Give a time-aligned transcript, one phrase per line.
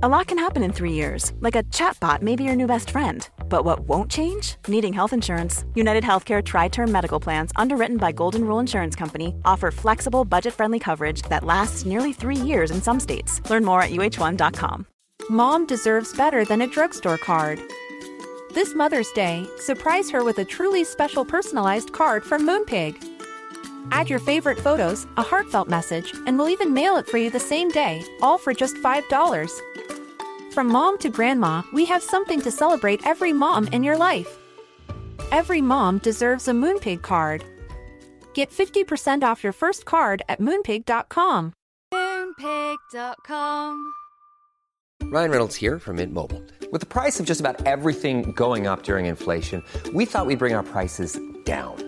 [0.00, 2.90] A lot can happen in three years, like a chatbot may be your new best
[2.90, 3.28] friend.
[3.48, 4.54] But what won't change?
[4.68, 5.64] Needing health insurance.
[5.74, 10.54] United Healthcare Tri Term Medical Plans, underwritten by Golden Rule Insurance Company, offer flexible, budget
[10.54, 13.40] friendly coverage that lasts nearly three years in some states.
[13.50, 14.86] Learn more at uh1.com.
[15.30, 17.60] Mom deserves better than a drugstore card.
[18.54, 23.04] This Mother's Day, surprise her with a truly special personalized card from Moonpig.
[23.90, 27.40] Add your favorite photos, a heartfelt message, and we'll even mail it for you the
[27.40, 29.60] same day, all for just $5.
[30.58, 34.36] From mom to grandma, we have something to celebrate every mom in your life.
[35.30, 37.44] Every mom deserves a Moonpig card.
[38.34, 41.52] Get 50% off your first card at moonpig.com.
[41.94, 43.92] Moonpig.com.
[45.04, 46.42] Ryan Reynolds here from Mint Mobile.
[46.72, 49.62] With the price of just about everything going up during inflation,
[49.94, 51.87] we thought we'd bring our prices down.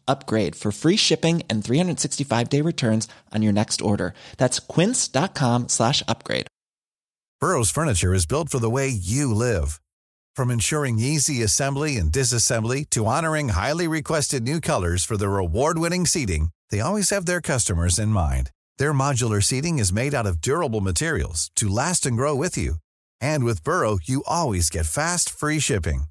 [0.11, 4.13] upgrade for free shipping and 365 day returns on your next order.
[4.37, 6.47] That's quince.com slash upgrade.
[7.39, 9.81] Burrow's furniture is built for the way you live.
[10.35, 16.05] From ensuring easy assembly and disassembly to honoring highly requested new colors for their award-winning
[16.05, 18.51] seating, they always have their customers in mind.
[18.77, 22.75] Their modular seating is made out of durable materials to last and grow with you.
[23.19, 26.10] And with Burrow, you always get fast, free shipping.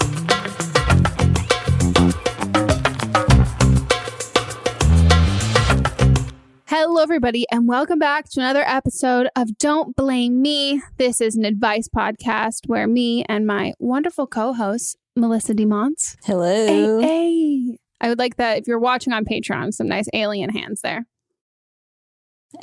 [6.73, 10.81] Hello, everybody, and welcome back to another episode of Don't Blame Me.
[10.95, 16.15] This is an advice podcast where me and my wonderful co host, Melissa DeMonts.
[16.23, 17.01] Hello.
[17.01, 17.77] Hey, hey.
[17.99, 21.07] I would like that if you're watching on Patreon, some nice alien hands there.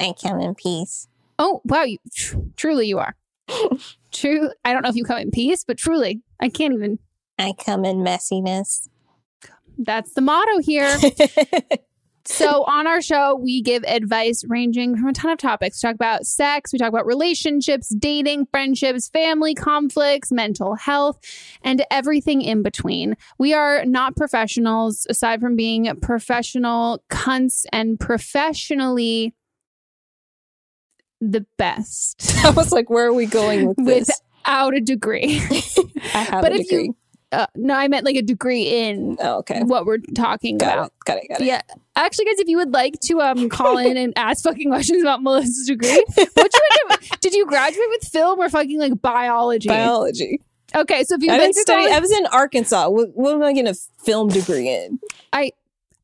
[0.00, 1.06] I come in peace.
[1.38, 1.82] Oh, wow.
[1.82, 3.14] You, tr- truly, you are.
[4.10, 4.50] True.
[4.64, 6.98] I don't know if you come in peace, but truly, I can't even.
[7.38, 8.88] I come in messiness.
[9.76, 10.96] That's the motto here.
[12.28, 15.82] So on our show, we give advice ranging from a ton of topics.
[15.82, 21.18] We talk about sex, we talk about relationships, dating, friendships, family conflicts, mental health,
[21.62, 23.16] and everything in between.
[23.38, 29.34] We are not professionals aside from being professional cunts and professionally
[31.20, 32.32] the best.
[32.44, 34.10] I was like, where are we going with this?
[34.44, 35.40] Without a degree.
[36.14, 36.84] I have but a if degree.
[36.84, 36.96] you
[37.32, 39.62] uh, no, I meant like a degree in oh, okay.
[39.62, 40.86] what we're talking Got about.
[40.86, 40.92] it.
[41.04, 41.28] Got it.
[41.28, 41.46] Got it.
[41.46, 41.62] Yeah.
[41.96, 45.22] Actually, guys, if you would like to um call in and ask fucking questions about
[45.22, 46.50] Melissa's degree, what
[47.20, 49.68] did you graduate with film or fucking like biology?
[49.68, 50.40] Biology.
[50.74, 51.92] Okay, so if you I would like didn't to study.
[51.92, 52.88] I was in Arkansas.
[52.88, 53.74] What, what am I getting a
[54.04, 54.98] film degree in?
[55.32, 55.52] I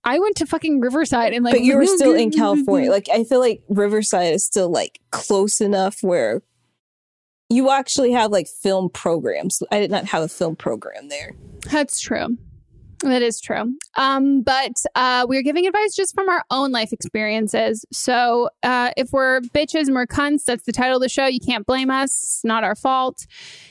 [0.04, 2.90] I went to fucking Riverside and like but you were still in California.
[2.90, 6.42] Like I feel like Riverside is still like close enough where
[7.48, 9.62] you actually have like film programs.
[9.70, 11.32] I did not have a film program there.
[11.70, 12.36] That's true.
[13.00, 13.74] That is true.
[13.96, 17.84] Um, but uh, we're giving advice just from our own life experiences.
[17.92, 21.26] So uh, if we're bitches and we're cunts, that's the title of the show.
[21.26, 22.10] You can't blame us.
[22.10, 23.26] It's not our fault.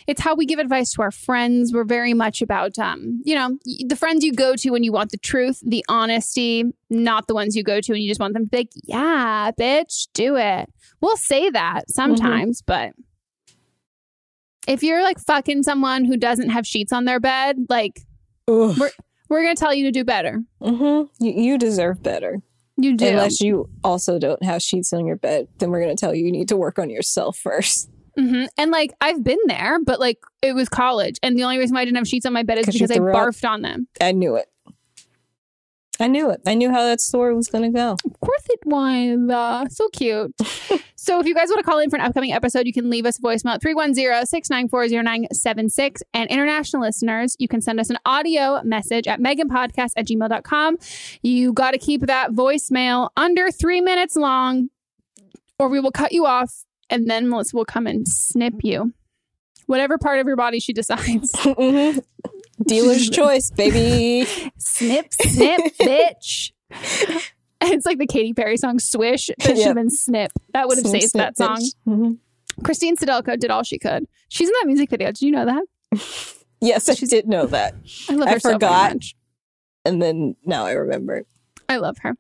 [0.06, 1.74] It's how we give advice to our friends.
[1.74, 5.10] We're very much about, um, you know, the friends you go to when you want
[5.10, 8.44] the truth, the honesty, not the ones you go to and you just want them
[8.44, 10.72] to be like, yeah, bitch, do it.
[11.02, 12.92] We'll say that sometimes, but
[14.68, 18.01] if you're like fucking someone who doesn't have sheets on their bed, like
[18.48, 18.92] we're
[19.30, 20.42] we're gonna tell you to do better.
[20.62, 21.24] Mm-hmm.
[21.25, 22.42] You, you deserve better.
[22.77, 23.07] You do.
[23.07, 26.31] Unless you also don't have sheets on your bed, then we're to tell you you
[26.31, 27.89] need to work on yourself first.
[28.18, 31.75] hmm And like I've been there, but like it was college, and the only reason
[31.75, 33.16] why I didn't have sheets on my bed is 'Cause because I threw up?
[33.30, 33.88] barfed on them.
[34.01, 34.48] I knew it.
[36.00, 36.42] I knew it.
[36.48, 37.92] I knew how that story was going to go.
[38.04, 39.30] Of course it was.
[39.30, 40.33] Uh, so cute.
[41.06, 43.06] so if you guys want to call in for an upcoming episode, you can leave
[43.06, 46.02] us a voicemail at 310-694-0976.
[46.14, 50.78] And international listeners, you can send us an audio message at meganpodcast at gmail.com.
[51.22, 54.70] You got to keep that voicemail under three minutes long
[55.60, 58.94] or we will cut you off and then Melissa will come and snip you.
[59.66, 61.32] Whatever part of your body she decides.
[61.34, 62.02] Mhm.
[62.66, 64.26] Dealer's choice, baby.
[64.58, 66.52] snip, snip, bitch.
[67.74, 70.88] It's like the Katy Perry song "Swish." That should have been "Snip." That would have
[70.88, 71.69] saved snip, that song.
[71.88, 72.18] Mhm.
[72.63, 74.06] Christine Sydelko did all she could.
[74.30, 75.07] She's in that music video.
[75.07, 75.63] Did you know that?
[76.62, 77.75] Yes, I did know that.
[78.10, 78.94] I love I so forgot.
[78.94, 79.15] much.
[79.86, 81.24] And then now I remember.
[81.69, 82.15] I love her.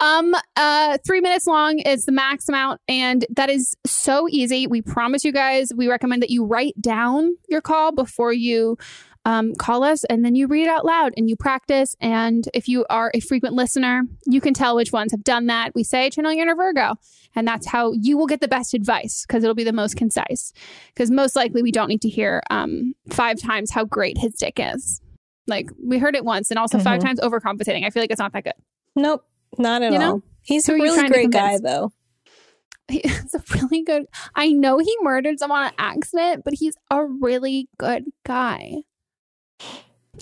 [0.00, 4.66] Um, uh, three minutes long is the max amount, and that is so easy.
[4.66, 5.72] We promise you guys.
[5.76, 8.78] We recommend that you write down your call before you
[9.26, 11.94] um, call us, and then you read it out loud and you practice.
[12.00, 15.74] And if you are a frequent listener, you can tell which ones have done that.
[15.74, 16.94] We say channel your inner Virgo,
[17.34, 20.52] and that's how you will get the best advice because it'll be the most concise.
[20.94, 24.54] Because most likely we don't need to hear um, five times how great his dick
[24.58, 25.00] is.
[25.48, 27.04] Like we heard it once, and also five Mhm.
[27.04, 27.84] times overcompensating.
[27.84, 28.54] I feel like it's not that good.
[28.94, 29.24] Nope,
[29.58, 30.10] not at You know?
[30.12, 30.22] all.
[30.42, 31.92] He's Who a really great guy, though.
[32.88, 34.04] He's a really good.
[34.36, 38.82] I know he murdered someone on accident, but he's a really good guy.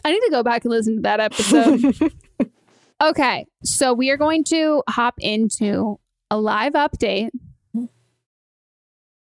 [0.05, 2.13] I need to go back and listen to that episode.
[3.03, 5.99] okay, so we are going to hop into
[6.31, 7.31] a live update.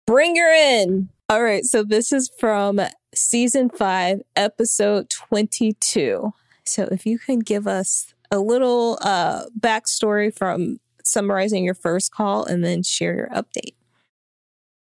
[0.07, 1.09] Bring her in.
[1.29, 2.81] All right, so this is from
[3.15, 6.33] season five, episode 22.
[6.65, 12.45] So if you can give us a little uh, backstory from summarizing your first call
[12.45, 13.75] and then share your update.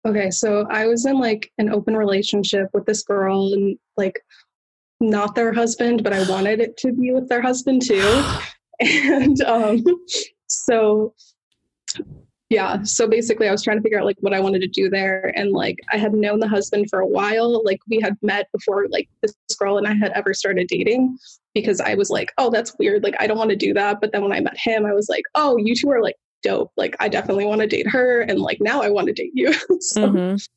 [0.06, 4.20] Okay, so I was in like an open relationship with this girl and like
[5.00, 8.24] not their husband, but I wanted it to be with their husband too.
[8.80, 9.82] and um
[10.46, 11.14] so
[12.48, 14.88] yeah, so basically I was trying to figure out like what I wanted to do
[14.88, 18.46] there and like I had known the husband for a while, like we had met
[18.52, 21.18] before like this girl and I had ever started dating
[21.54, 23.02] because I was like, "Oh, that's weird.
[23.02, 25.08] Like I don't want to do that." But then when I met him, I was
[25.08, 26.70] like, "Oh, you two are like dope.
[26.76, 29.52] Like I definitely want to date her and like now I want to date you."
[29.80, 30.48] so Mhm.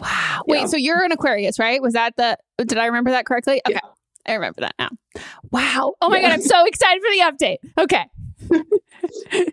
[0.00, 0.42] Wow.
[0.46, 0.66] Wait, Yeah.
[0.66, 1.80] so you're an Aquarius, right?
[1.80, 2.36] Was that the?
[2.58, 3.60] Did I remember that correctly?
[3.68, 3.78] Okay,
[4.26, 4.90] I remember that now.
[5.50, 5.94] Wow.
[6.00, 6.22] Oh my Yeah.
[6.28, 7.56] god, I'm so excited for the update.
[7.78, 8.04] Okay.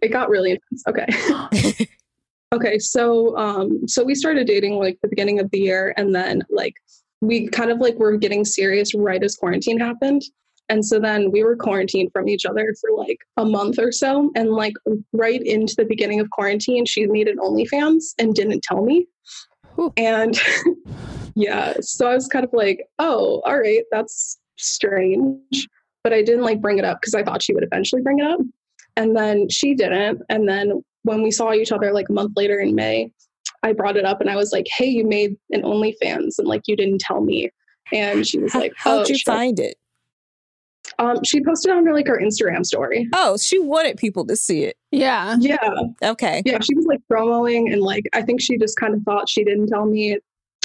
[0.02, 0.84] it got really intense.
[0.88, 1.88] Okay.
[2.54, 6.44] okay, so um so we started dating like the beginning of the year and then
[6.50, 6.74] like
[7.22, 10.22] we kind of like were getting serious right as quarantine happened.
[10.70, 14.32] And so then we were quarantined from each other for like a month or so.
[14.36, 14.74] And like
[15.12, 19.06] right into the beginning of quarantine, she made an OnlyFans and didn't tell me.
[19.76, 19.94] Whew.
[19.98, 20.40] And
[21.36, 25.68] yeah, so I was kind of like, oh, all right, that's strange.
[26.04, 28.26] But I didn't like bring it up because I thought she would eventually bring it
[28.26, 28.40] up.
[28.96, 30.22] And then she didn't.
[30.30, 33.12] And then when we saw each other like a month later in May,
[33.64, 36.64] I brought it up and I was like, hey, you made an OnlyFans and like
[36.68, 37.50] you didn't tell me.
[37.92, 39.78] And she was like, how'd oh, you shit." find it?
[41.00, 43.08] Um, she posted on her like her Instagram story.
[43.14, 44.78] Oh, she wanted people to see it.
[44.92, 45.36] Yeah.
[45.40, 45.58] Yeah,
[46.04, 46.42] Okay.
[46.46, 46.60] yeah.
[46.62, 49.68] She was like promoing and like I think she just kind of thought she didn't
[49.68, 50.18] tell me,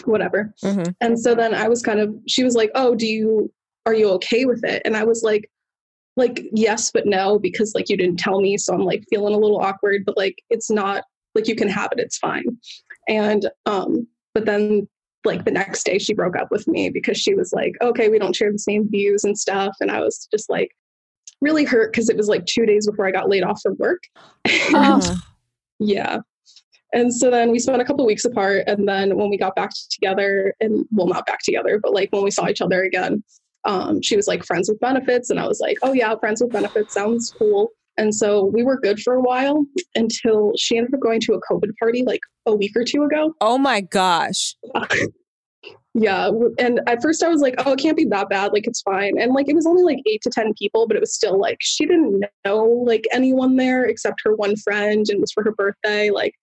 [0.04, 0.54] whatever.
[0.62, 0.94] Mhm.
[1.00, 3.52] And so then I was kind of, she was like, oh, do you,
[3.86, 4.82] are you okay with it?
[4.84, 5.50] And I was like,
[6.16, 8.58] like, yes, but no, because like you didn't tell me.
[8.58, 11.90] So I'm like feeling a little awkward, but like it's not like you can have
[11.92, 12.44] it, it's fine.
[13.08, 14.88] And, um, but then
[15.24, 18.18] like the next day she broke up with me because she was like, okay, we
[18.18, 19.76] don't share the same views and stuff.
[19.80, 20.70] And I was just like
[21.40, 24.02] really hurt because it was like two days before I got laid off from work.
[24.70, 25.20] Oh.
[25.80, 26.18] Yeah.
[26.92, 28.64] And so then we spent a couple weeks apart.
[28.66, 32.24] And then when we got back together, and well, not back together, but like when
[32.24, 33.22] we saw each other again,
[33.64, 35.30] um, she was like friends with benefits.
[35.30, 37.70] And I was like, oh, yeah, friends with benefits sounds cool.
[37.98, 39.64] And so we were good for a while
[39.96, 43.34] until she ended up going to a COVID party like a week or two ago.
[43.40, 44.54] Oh my gosh.
[45.94, 46.30] yeah.
[46.58, 48.52] And at first I was like, oh, it can't be that bad.
[48.52, 49.20] Like, it's fine.
[49.20, 51.58] And like, it was only like eight to 10 people, but it was still like,
[51.60, 55.52] she didn't know like anyone there except her one friend and it was for her
[55.52, 56.10] birthday.
[56.10, 56.34] Like,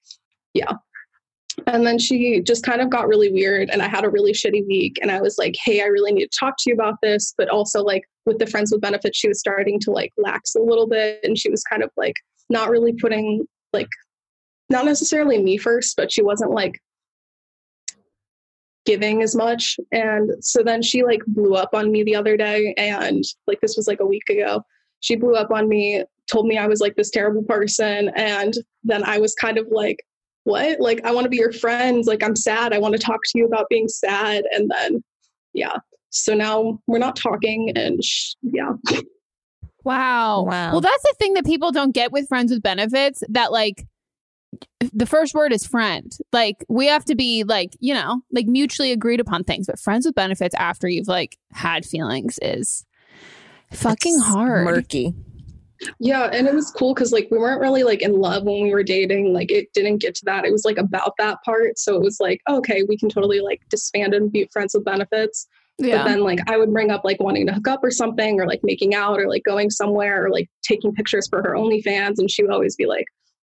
[0.53, 0.73] yeah.
[1.67, 4.67] And then she just kind of got really weird and I had a really shitty
[4.67, 4.97] week.
[5.01, 7.33] And I was like, hey, I really need to talk to you about this.
[7.37, 10.59] But also, like, with the friends with benefits, she was starting to like lax a
[10.59, 11.19] little bit.
[11.23, 12.15] And she was kind of like
[12.49, 13.87] not really putting like,
[14.69, 16.79] not necessarily me first, but she wasn't like
[18.85, 19.77] giving as much.
[19.91, 22.73] And so then she like blew up on me the other day.
[22.77, 24.63] And like, this was like a week ago.
[24.99, 28.11] She blew up on me told me I was like this terrible person.
[28.15, 30.03] And then I was kind of like,
[30.45, 30.79] what?
[30.79, 32.05] Like, I want to be your friend.
[32.05, 32.71] Like, I'm sad.
[32.71, 34.45] I want to talk to you about being sad.
[34.51, 35.03] And then,
[35.53, 35.73] yeah.
[36.11, 37.73] So now we're not talking.
[37.75, 38.73] And sh- yeah.
[39.83, 40.43] Wow.
[40.43, 40.71] Wow.
[40.71, 43.85] Well, that's the thing that people don't get with friends with benefits that like
[44.93, 46.15] the first word is friend.
[46.31, 50.05] Like we have to be like, you know, like mutually agreed upon things, but friends
[50.05, 52.85] with benefits after you've like had feelings is
[53.71, 54.65] fucking It's hard.
[54.65, 55.13] Murky.
[55.99, 58.71] Yeah, and it was cool because like we weren't really like in love when we
[58.71, 59.33] were dating.
[59.33, 60.45] Like it didn't get to that.
[60.45, 61.77] It was like about that part.
[61.77, 65.47] So it was like, okay, we can totally like disband and be friends with benefits.
[65.77, 65.97] Yeah.
[65.97, 68.47] But then like I would bring up like wanting to hook up or something or
[68.47, 72.31] like making out or like going somewhere or like taking pictures for her OnlyFans and
[72.31, 73.05] she would always be like,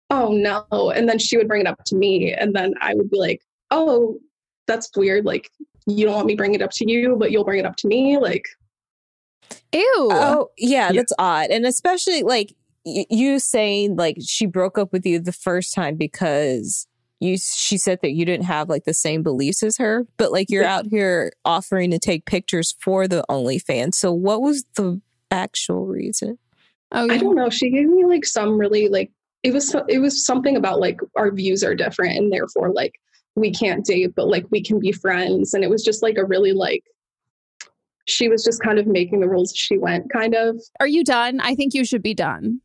[0.10, 0.92] Oh no.
[0.92, 3.42] And then she would bring it up to me and then I would be like,
[3.72, 4.20] Oh,
[4.68, 5.26] that's weird.
[5.26, 5.50] Like
[5.86, 7.88] you don't want me bring it up to you, but you'll bring it up to
[7.88, 8.18] me.
[8.18, 8.44] Like
[9.74, 9.84] Ew.
[10.12, 10.92] Oh, yeah, Yeah.
[10.94, 11.50] that's odd.
[11.50, 12.54] And especially like
[12.86, 16.88] y- you saying like she broke up with you the first time because
[17.20, 20.50] you she said that you didn't have like the same beliefs as her, but like
[20.50, 20.76] you're Yeah.
[20.78, 23.96] out here offering to take pictures for the OnlyFans.
[23.96, 25.02] So what was the
[25.32, 26.38] actual reason?
[26.94, 27.50] oh, I don't know.
[27.50, 29.12] She gave me like some really like
[29.44, 32.94] it was so- it was something about like our views are different and therefore like
[33.36, 36.26] we can't date but like we can be friends and it was just like a
[36.26, 36.84] really like
[38.08, 41.04] she was just kind of making the rules as she went kind of Are you
[41.04, 41.40] done?
[41.42, 42.62] I think you should be done.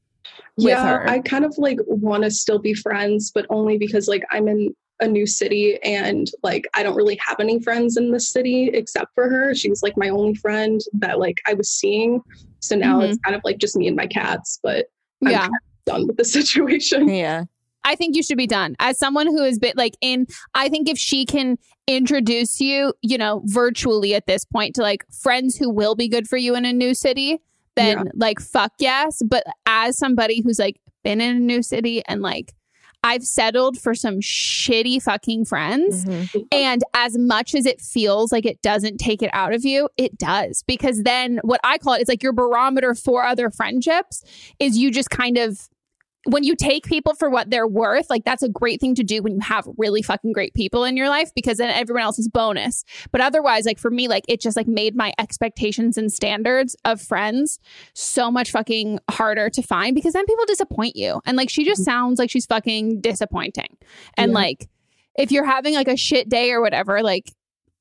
[0.56, 1.08] with yeah her.
[1.08, 4.75] I kind of like want to still be friends but only because like I'm in
[5.00, 9.12] a new city and like I don't really have any friends in the city except
[9.16, 12.20] for her she was like my only friend that like I was seeing
[12.61, 13.11] so now mm-hmm.
[13.11, 14.87] it's kind of like just me and my cats but
[15.25, 15.40] I'm Yeah.
[15.40, 17.44] kind of done with the situation Yeah.
[17.84, 18.76] I think you should be done.
[18.78, 23.18] As someone who has been like in, I think if she can introduce you, you
[23.18, 26.64] know, virtually at this point to like friends who will be good for you in
[26.64, 27.38] a new city,
[27.76, 28.02] then Yeah.
[28.14, 29.20] like fuck yes.
[29.26, 32.52] But as somebody who's like been in a new city and like
[33.04, 36.04] I've settled for some shitty fucking friends.
[36.04, 36.46] Mhm.
[36.52, 40.16] And as much as it feels like it doesn't take it out of you, it
[40.18, 40.62] does.
[40.68, 44.22] Because then what I call it is like your barometer for other friendships
[44.60, 45.68] is you just kind of
[46.26, 49.23] when you take people for what they're worth, like that's a great thing to do
[49.23, 52.29] when you have really fucking great people in your life because then everyone else is
[52.29, 52.85] bonus.
[53.11, 57.00] But otherwise, like for me, like it just like made my expectations and standards of
[57.00, 57.59] friends
[57.95, 61.21] so much fucking harder to find because then people disappoint you.
[61.26, 63.76] And like she just sounds like she's fucking disappointing.
[64.17, 64.38] And Yeah.
[64.38, 64.69] like
[65.19, 67.33] if you're having like a shit day or whatever, like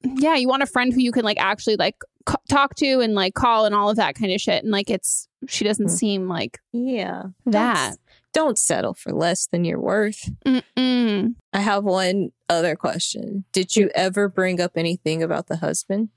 [0.04, 1.96] yeah, you want a friend who you can like actually like
[2.28, 4.64] c- talk to and like call and all of that kind of shit.
[4.64, 5.92] And like it's she doesn't Mm.
[5.92, 7.26] seem like Yeah.
[7.46, 7.98] that.
[8.34, 10.30] Don't settle for less than you're worth.
[10.46, 11.36] Mm-mm.
[11.54, 13.44] I have one other question.
[13.52, 16.10] Did you ever bring up anything about the husband?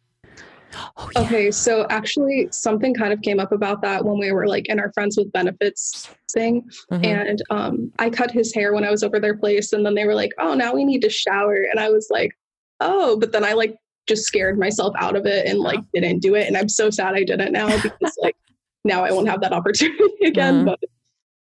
[0.96, 1.22] Oh, yeah.
[1.22, 4.80] Okay, so actually, something kind of came up about that when we were like in
[4.80, 6.68] our friends with benefits thing.
[6.90, 7.04] Mhm.
[7.06, 9.72] And um, I cut his hair when I was over their place.
[9.72, 11.54] And then they were like, oh, now we need to shower.
[11.70, 12.32] And I was like,
[12.80, 13.76] oh, but then I like
[14.08, 16.46] just scared myself out of it and like didn't do it.
[16.48, 18.36] And I'm so sad I didn't now because like
[18.84, 20.64] now I won't have that opportunity again.
[20.64, 20.76] Mhm.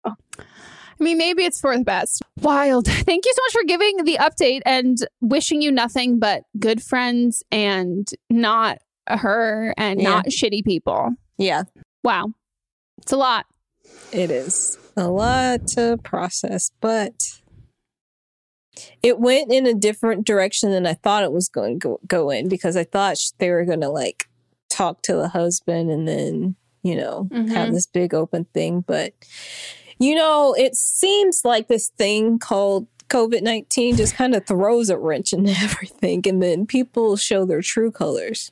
[0.05, 0.13] But
[0.99, 2.23] I mean, maybe it's for the best.
[2.41, 2.87] Wild.
[2.87, 7.43] Thank you so much for giving the update and wishing you nothing but good friends
[7.51, 10.09] and not her and Yeah.
[10.09, 11.11] not shitty people.
[11.37, 11.63] Yeah,
[12.03, 12.33] Wow.
[12.99, 13.45] It's a lot.
[14.11, 17.13] it is a lot to process, but
[19.03, 22.29] it went in a different direction than I thought it was going to go, go
[22.29, 24.25] in because I thought they were going to like
[24.69, 27.73] talk to the husband and then, you know, have Mhm.
[27.73, 28.81] this big open thing.
[28.81, 29.13] But,
[29.99, 34.97] you know, it seems like this thing called COVID 19 just kind of throws a
[34.97, 36.27] wrench in everything.
[36.27, 38.51] And then people show their true colors.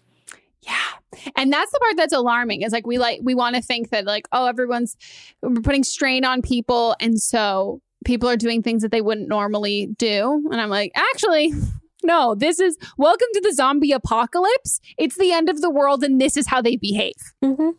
[0.61, 1.29] Yeah.
[1.35, 4.05] And that's the part that's alarming is like we like we want to think that
[4.05, 4.97] like oh everyone's
[5.41, 9.89] we're putting strain on people and so people are doing things that they wouldn't normally
[9.97, 11.53] do and I'm like actually
[12.03, 16.19] no this is welcome to the zombie apocalypse it's the end of the world and
[16.19, 17.69] this is how they behave Mm-hmm.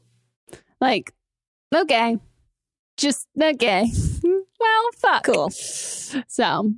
[0.80, 1.12] like
[1.74, 2.18] okay
[2.96, 3.86] just okay
[4.24, 5.50] well fuck Cool.
[5.50, 6.72] so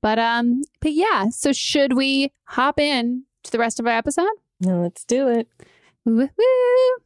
[0.00, 4.28] but um but yeah so should we hop in to the rest of our episode
[4.60, 5.48] Now let's do it.
[6.04, 6.96] Woo-hoo.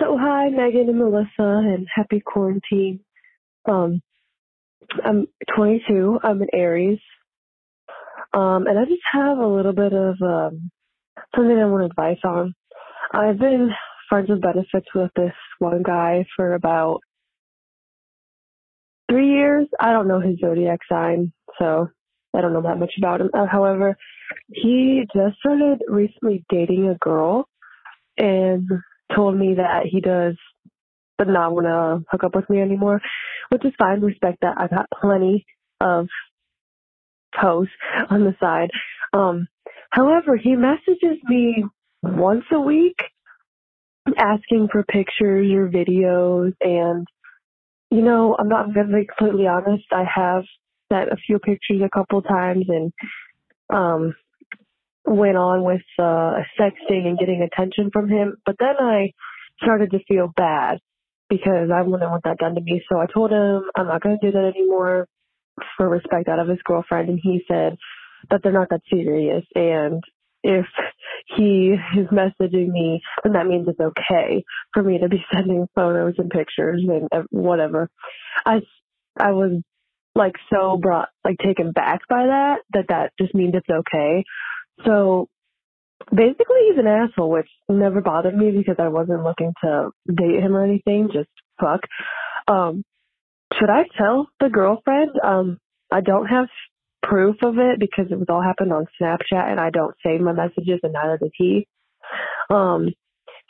[0.00, 3.00] So hi, Megan and Melissa, and happy quarantine.
[3.68, 4.00] Um,
[5.04, 6.20] I'm 22.
[6.22, 6.98] I'm an Aries,
[8.32, 10.70] um, and I just have a little bit of um,
[11.34, 12.54] something I want advice on.
[13.12, 13.70] I've been
[14.08, 17.00] friends with benefits with this one guy for about
[19.10, 19.66] three years.
[19.80, 21.88] I don't know his zodiac sign, so
[22.34, 23.30] I don't know that much about him.
[23.32, 23.96] Uh, however,
[24.52, 27.48] he just started recently dating a girl
[28.18, 28.68] and
[29.14, 30.36] told me that he does
[31.18, 33.00] did not want to hook up with me anymore,
[33.48, 34.00] which is fine.
[34.00, 34.56] Respect that.
[34.58, 35.46] I've got plenty
[35.80, 36.08] of
[37.40, 37.68] toes
[38.10, 38.68] on the side.
[39.12, 39.48] Um,
[39.90, 41.64] however, he messages me
[42.02, 42.96] once a week
[44.16, 47.06] asking for pictures or videos and
[47.90, 50.44] you know, I'm not gonna be completely honest, I have
[50.92, 52.92] sent a few pictures a couple times and
[53.72, 54.14] um
[55.04, 58.36] went on with uh sexting and getting attention from him.
[58.44, 59.12] But then I
[59.62, 60.78] started to feel bad
[61.28, 62.82] because I wouldn't want that done to me.
[62.90, 65.08] So I told him I'm not gonna do that anymore
[65.76, 67.76] for respect out of his girlfriend and he said
[68.30, 70.02] that they're not that serious and
[70.42, 70.66] if
[71.26, 76.14] he is messaging me, and that means it's okay for me to be sending photos
[76.18, 77.88] and pictures and whatever.
[78.44, 78.60] I,
[79.18, 79.62] I was
[80.14, 84.24] like so brought, like taken back by that, that that just means it's okay.
[84.84, 85.28] So
[86.14, 90.54] basically he's an asshole, which never bothered me because I wasn't looking to date him
[90.54, 91.28] or anything, just
[91.60, 91.80] fuck.
[92.48, 92.84] Um,
[93.54, 95.10] should I tell the girlfriend?
[95.22, 95.58] Um,
[95.92, 96.46] I don't have
[97.02, 100.32] proof of it because it was all happened on Snapchat and I don't save my
[100.32, 101.66] messages and neither does he.
[102.50, 102.88] Um,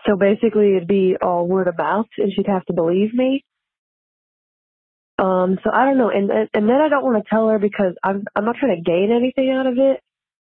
[0.07, 3.45] so basically it'd be all word of mouth and she'd have to believe me.
[5.19, 6.11] Um, so I don't know.
[6.11, 8.91] And, and then I don't want to tell her because I'm, I'm not trying to
[8.91, 10.01] gain anything out of it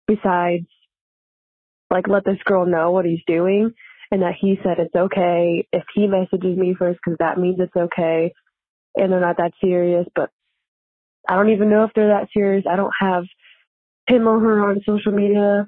[0.08, 0.68] besides
[1.90, 3.72] like let this girl know what he's doing
[4.12, 7.76] and that he said it's okay if he messages me first because that means it's
[7.76, 8.34] okay
[8.96, 10.06] and they're not that serious.
[10.16, 10.30] But
[11.28, 12.66] I don't even know if they're that serious.
[12.70, 13.24] I don't have
[14.08, 15.68] him or her on social media,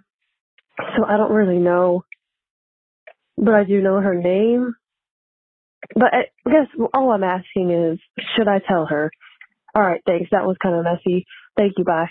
[0.96, 2.04] so I don't really know.
[3.38, 4.76] But I do know her name.
[5.96, 8.00] But I guess all I'm asking is,
[8.36, 9.12] should I tell her?
[9.76, 10.30] All right, thanks.
[10.32, 11.26] That was kind of messy.
[11.58, 11.84] Thank you.
[11.84, 12.10] Bye.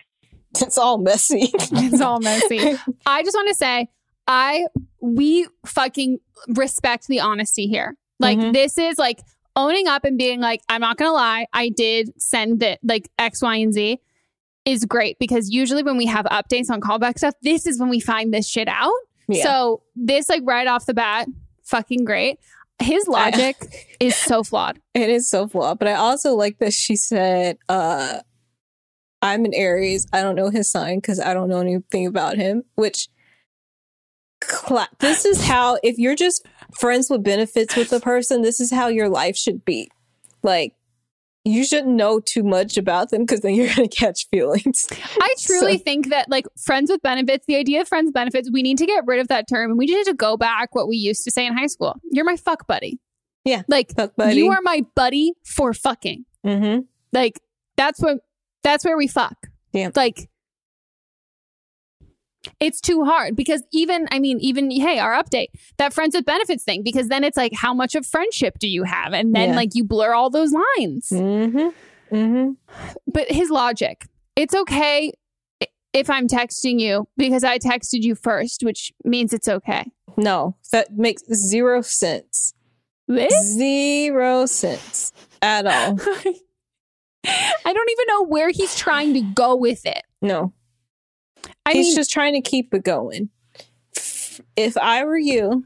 [0.61, 1.51] It's all messy.
[1.53, 2.77] it's all messy.
[3.07, 3.89] I just want to say,
[4.27, 4.67] I
[5.01, 6.19] we fucking
[6.49, 7.97] respect the honesty here.
[8.19, 8.53] Like mm-hmm.
[8.53, 9.21] this is like
[9.57, 13.43] owning up and being like, I'm not gonna lie, I did send it like X,
[13.43, 13.99] Y, and Z
[14.65, 18.01] is great because usually when we have updates on callback stuff, this is when we
[18.01, 18.93] find this shit out.
[19.29, 19.43] Yeah.
[19.43, 21.29] So this like right off the bat,
[21.65, 22.39] fucking great.
[22.81, 23.67] His logic I,
[24.01, 24.81] is so flawed.
[24.95, 25.79] It is so flawed.
[25.79, 28.21] But I also like that she said, uh,
[29.21, 30.07] I'm an Aries.
[30.13, 33.09] I don't know his sign because I don't know anything about him, which
[34.41, 36.45] cla- this is how if you're just
[36.79, 39.91] friends with benefits with a person, this is how your life should be.
[40.43, 40.75] Like
[41.45, 44.87] you shouldn't know too much about them because then you're going to catch feelings.
[45.21, 45.85] I truly so.
[45.85, 49.05] think that like friends with benefits, the idea of friends benefits, we need to get
[49.07, 51.47] rid of that term and we need to go back what we used to say
[51.47, 51.97] in high school.
[52.11, 53.01] You're my fuck buddy.
[53.45, 53.63] Yeah.
[53.67, 54.37] Like fuck buddy.
[54.37, 56.25] you are my buddy for fucking.
[56.47, 56.83] Mm-hmm.
[57.13, 57.41] Like
[57.77, 58.19] that's what
[58.63, 59.49] that's where we fuck.
[59.73, 59.91] Yeah.
[59.97, 60.29] Like
[62.61, 66.65] it's too hard because even i mean even hey our update that friends with benefits
[66.65, 69.13] thing because then it's like how much of friendship do you have?
[69.13, 69.57] And then yeah.
[69.57, 71.09] like you blur all those lines.
[71.11, 71.69] Mm-hmm.
[72.15, 72.51] Mm-hmm.
[73.07, 75.15] but his logic it's okay
[75.95, 79.91] if i'm texting you because i texted you first which means it's okay.
[80.17, 82.55] No that makes zero sense.
[83.11, 85.99] Zero sense at all.
[87.25, 90.03] I don't even know where he's trying to go with it.
[90.21, 90.53] No
[91.67, 93.31] I He's mean, just trying to keep it going.
[94.57, 95.65] If I were you,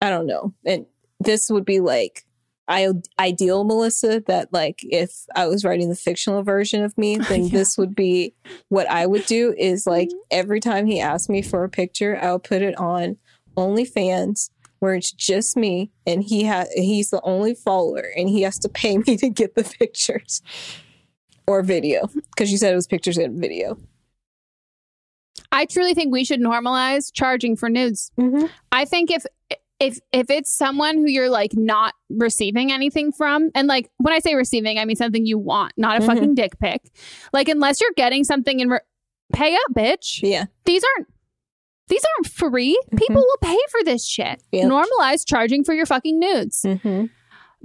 [0.00, 0.54] I don't know.
[0.64, 0.86] And
[1.20, 2.24] this would be like
[2.68, 7.44] I ideal Melissa that like if I was writing the fictional version of me, then
[7.44, 7.58] yeah.
[7.58, 8.34] this would be
[8.68, 10.18] what I would do is like mm-hmm.
[10.30, 13.16] every time he asks me for a picture, I'll put it on
[13.56, 18.58] OnlyFans where it's just me and he has he's the only follower and he has
[18.60, 20.42] to pay me to get the pictures
[21.46, 23.76] or video because you said it was pictures and video.
[25.52, 28.10] I truly think we should normalize charging for nudes.
[28.18, 28.46] Mm-hmm.
[28.72, 29.24] I think if
[29.78, 34.20] if if it's someone who you're like not receiving anything from, and like when I
[34.20, 36.06] say receiving, I mean something you want, not a mm-hmm.
[36.08, 36.90] fucking dick pic.
[37.32, 38.80] Like unless you're getting something in, re-
[39.32, 40.20] pay up, bitch.
[40.22, 41.08] Yeah, these aren't
[41.88, 42.78] these aren't free.
[42.86, 42.96] Mm-hmm.
[42.96, 44.42] People will pay for this shit.
[44.52, 44.70] Yep.
[44.70, 46.62] Normalize charging for your fucking nudes.
[46.62, 47.06] Mm-hmm.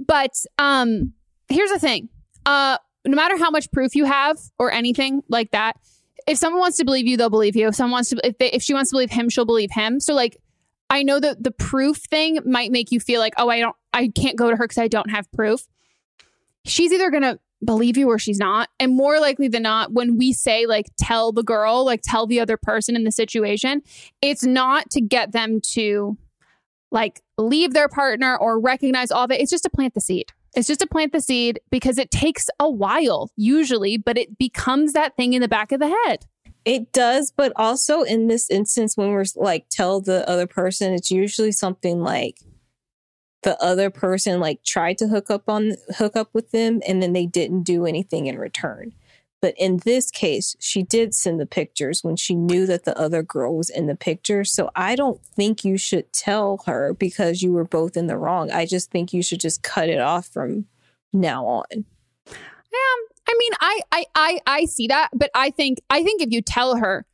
[0.06, 1.14] But um,
[1.48, 2.08] here's the thing.
[2.44, 5.76] Uh, no matter how much proof you have or anything like that,
[6.28, 7.68] if someone wants to believe you, they'll believe you.
[7.68, 9.98] If someone wants to, if they, if she wants to believe him, she'll believe him.
[9.98, 10.36] So like,
[10.90, 14.08] I know that the proof thing might make you feel like, oh, I don't, I
[14.08, 15.66] can't go to her because I don't have proof.
[16.64, 18.68] She's either gonna believe you or she's not.
[18.78, 22.40] And more likely than not, when we say like tell the girl, like tell the
[22.40, 23.82] other person in the situation,
[24.20, 26.16] it's not to get them to
[26.90, 29.40] like leave their partner or recognize all of it.
[29.40, 30.32] It's just to plant the seed.
[30.54, 34.92] It's just to plant the seed because it takes a while usually, but it becomes
[34.92, 36.26] that thing in the back of the head.
[36.64, 41.10] It does, but also in this instance, when we're like, tell the other person, it's
[41.10, 42.38] usually something like,
[43.42, 47.12] the other person like tried to hook up on hook up with them and then
[47.12, 48.92] they didn't do anything in return.
[49.40, 53.22] But in this case, she did send the pictures when she knew that the other
[53.22, 54.44] girl was in the picture.
[54.44, 58.50] So I don't think you should tell her because you were both in the wrong.
[58.50, 60.66] I just think you should just cut it off from
[61.12, 61.84] now on.
[62.26, 62.96] Yeah,
[63.28, 66.42] I mean, I, I, I, I see that, but I think, I think if you
[66.42, 67.06] tell her,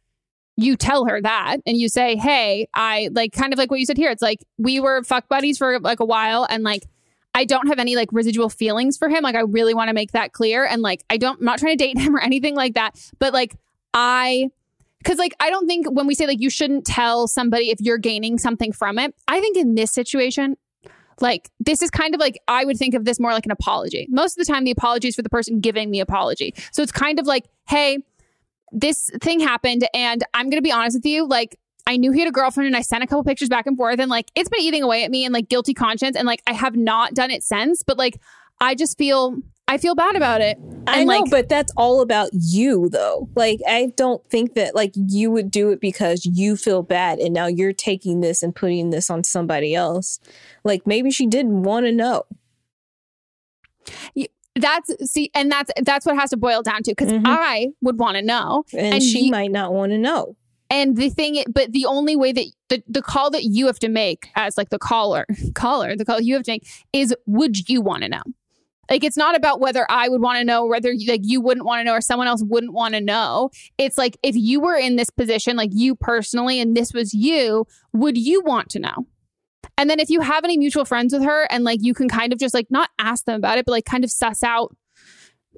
[0.56, 3.87] you tell her that, and you say, "Hey, I like kind of like what you
[3.87, 4.10] said here.
[4.10, 6.84] It's like we were fuck buddies for like a while, and like
[7.34, 9.22] I don't have any like residual feelings for him.
[9.22, 11.76] Like I really want to make that clear, and like I don't, I'm not trying
[11.76, 12.96] to date him or anything like that.
[13.18, 13.56] But like
[13.92, 14.50] I,
[14.98, 17.98] because like I don't think when we say like you shouldn't tell somebody if you're
[17.98, 19.14] gaining something from it.
[19.26, 20.56] I think in this situation,
[21.20, 24.06] like this is kind of like I would think of this more like an apology.
[24.10, 26.54] Most of the time, the apology is for the person giving the apology.
[26.72, 27.98] So it's kind of like, hey,
[28.70, 31.58] this thing happened, and I'm gonna be honest with you, like.
[31.86, 34.00] I knew he had a girlfriend and I sent a couple pictures back and forth
[34.00, 36.52] and like it's been eating away at me and like guilty conscience and like I
[36.54, 38.18] have not done it since but like
[38.60, 40.58] I just feel I feel bad about it.
[40.58, 43.28] And I know, like, but that's all about you though.
[43.34, 47.32] Like I don't think that like you would do it because you feel bad and
[47.34, 50.20] now you're taking this and putting this on somebody else.
[50.64, 52.24] Like maybe she didn't want to know.
[54.56, 57.22] that's see and that's that's what it has to boil down to because Mhm.
[57.26, 60.36] I would want to know And, she you- might not want to know.
[60.70, 63.88] And the thing, but the only way that the, the call that you have to
[63.88, 67.81] make as like the caller, caller, the call you have to make is would you
[67.81, 68.22] want to know?
[68.90, 71.64] Like it's not about whether I would want to know, whether you- like you wouldn't
[71.66, 73.50] want to know or someone else wouldn't want to know.
[73.79, 77.66] It's like if you were in this position, like you personally, and this was you,
[77.92, 79.07] would you want to know?
[79.79, 82.33] And then if you have any mutual friends with her and like you can kind
[82.33, 84.77] of just like not ask them about it, but like kind of suss out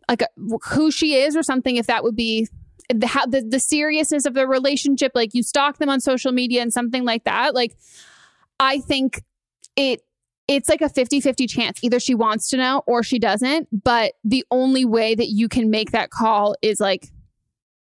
[0.08, 0.26] like uh,
[0.70, 2.46] who she is or something, if that would be
[2.92, 6.62] the, how, the the seriousness of the relationship, like you stalk them on social media
[6.62, 7.54] and something like that.
[7.54, 7.76] Like
[8.60, 9.22] I think
[9.76, 10.02] it
[10.48, 11.80] it's like a 50-50 chance.
[11.82, 13.68] Either she wants to know or she doesn't.
[13.82, 17.08] But the only way that you can make that call is like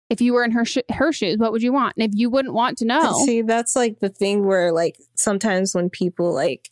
[0.09, 1.95] if you were in her sh- her shoes, what would you want?
[1.97, 5.75] And if you wouldn't want to know, See, that's like the thing where like sometimes
[5.75, 6.69] when people like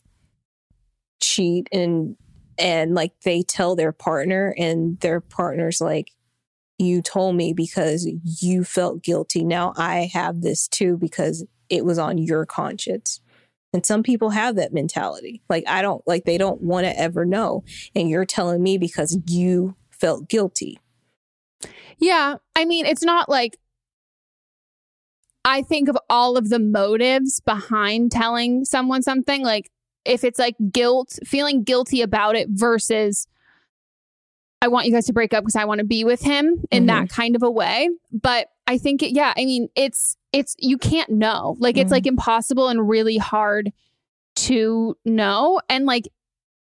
[1.20, 2.16] cheat and
[2.58, 6.12] and like they tell their partner and their partner's like
[6.78, 8.08] you told me because
[8.40, 9.44] you felt guilty.
[9.44, 13.20] Now I have this too because it was on your conscience.
[13.72, 15.42] And some people have that mentality.
[15.48, 19.18] Like I don't like they don't want to ever know and you're telling me because
[19.26, 20.78] you felt guilty.
[21.98, 22.36] Yeah.
[22.54, 23.58] I mean, it's not like
[25.46, 29.44] I think of all of the motives behind telling someone something.
[29.44, 29.70] Like,
[30.04, 33.28] if it's like guilt, feeling guilty about it versus
[34.62, 36.86] I want you guys to break up because I want to be with him in
[36.86, 37.14] that mm-hmm.
[37.14, 37.90] kind of a way.
[38.10, 41.56] But I think, it, yeah, I mean, it's, it's, you can't know.
[41.58, 42.14] Like, it's like mm-hmm.
[42.14, 43.72] impossible and really hard
[44.36, 45.60] to know.
[45.68, 46.08] And like,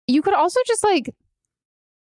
[0.07, 1.13] you could also just like,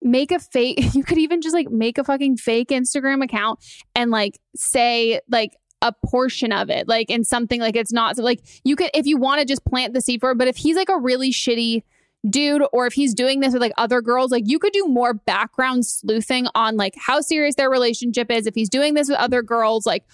[0.04, 3.58] make a fake you could even just like make a fucking fake Instagram account
[3.94, 8.22] and like say like a portion of it like in something like it's not so
[8.22, 10.56] like you could if you want to just plant the seed for it but if
[10.56, 11.82] he's like a really shitty
[12.28, 15.12] dude or if he's doing this with like other girls like you could do more
[15.12, 19.42] background sleuthing on like how serious their relationship is if he's doing this with other
[19.42, 20.04] girls like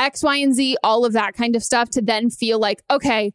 [0.00, 3.32] x y and z all of that kind of stuff to then feel like okay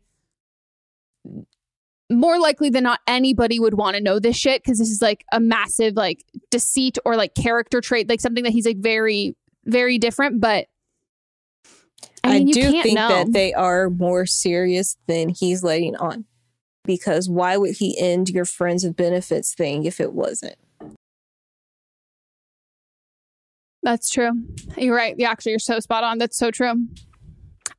[2.11, 5.23] more likely than not anybody would want to know this shit because this is like
[5.31, 9.97] a massive like deceit or like character trait like something that he's like very very
[9.99, 10.67] different but
[12.23, 13.09] I, I, mean, you do think know.
[13.09, 16.23] that they are more serious than he's letting on.
[16.85, 20.55] Because why would he end your friends with benefits thing if it wasn't?
[23.81, 24.31] That's true.
[24.77, 25.15] You're right.
[25.17, 26.17] Yeah, actually, you're so spot on.
[26.17, 26.73] That's so true.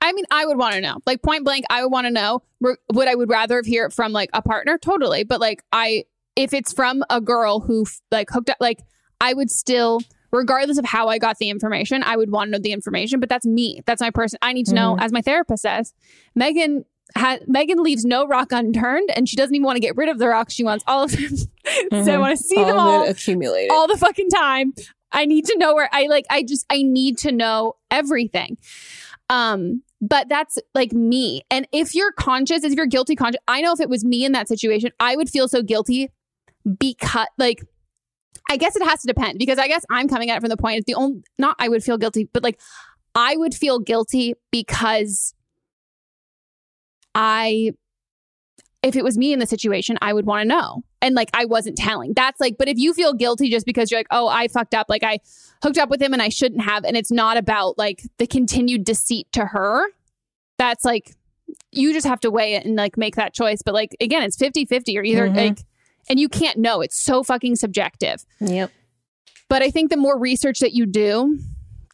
[0.00, 1.64] I mean, I would want to know, like point blank.
[1.70, 2.42] I would want to know.
[2.60, 5.24] Would I would rather hear it from like a partner, totally.
[5.24, 6.04] But like, I
[6.36, 8.80] if it's from a girl who like hooked up, like
[9.20, 12.58] I would still, regardless of how I got the information, I would want to know
[12.62, 13.18] the information.
[13.20, 13.80] But that's me.
[13.86, 14.38] That's my person.
[14.42, 15.02] I need to know, Mhm.
[15.02, 15.94] as my therapist says.
[16.34, 16.84] Megan
[17.16, 20.18] ha- Megan leaves no rock unturned, and she doesn't even want to get rid of
[20.18, 20.52] the rocks.
[20.54, 21.36] She wants all of them.
[21.36, 21.46] so
[21.92, 22.20] I Mhm.
[22.20, 23.70] want to see All them all accumulated.
[23.70, 24.72] all the fucking time.
[25.12, 28.58] I need to know where I like I just I need to know everything.
[29.30, 31.42] Um but that's like me.
[31.50, 34.32] And if you're conscious, if you're guilty conscious, I know if it was me in
[34.32, 36.10] that situation, I would feel so guilty
[36.78, 37.62] because like
[38.50, 40.56] I guess it has to depend because I guess I'm coming at it from the
[40.56, 42.60] point it's the only not I would feel guilty, but like
[43.14, 45.32] I would feel guilty because
[47.14, 47.72] I
[48.82, 50.82] if it was me in the situation, I would want to know.
[51.00, 52.12] And like I wasn't telling.
[52.14, 54.86] That's like, but if you feel guilty just because you're like, oh, I fucked up,
[54.90, 55.20] like I
[55.62, 58.84] hooked up with him and I shouldn't have, and it's not about like the continued
[58.84, 59.86] deceit to her,
[60.58, 61.14] that's like
[61.72, 63.62] you just have to weigh it and like make that choice.
[63.62, 65.36] But like again, it's 50-50 or either Mhm.
[65.36, 65.58] like
[66.10, 66.82] and you can't know.
[66.82, 68.26] It's so fucking subjective.
[68.40, 68.70] Yep.
[69.48, 71.38] But I think the more research that you do,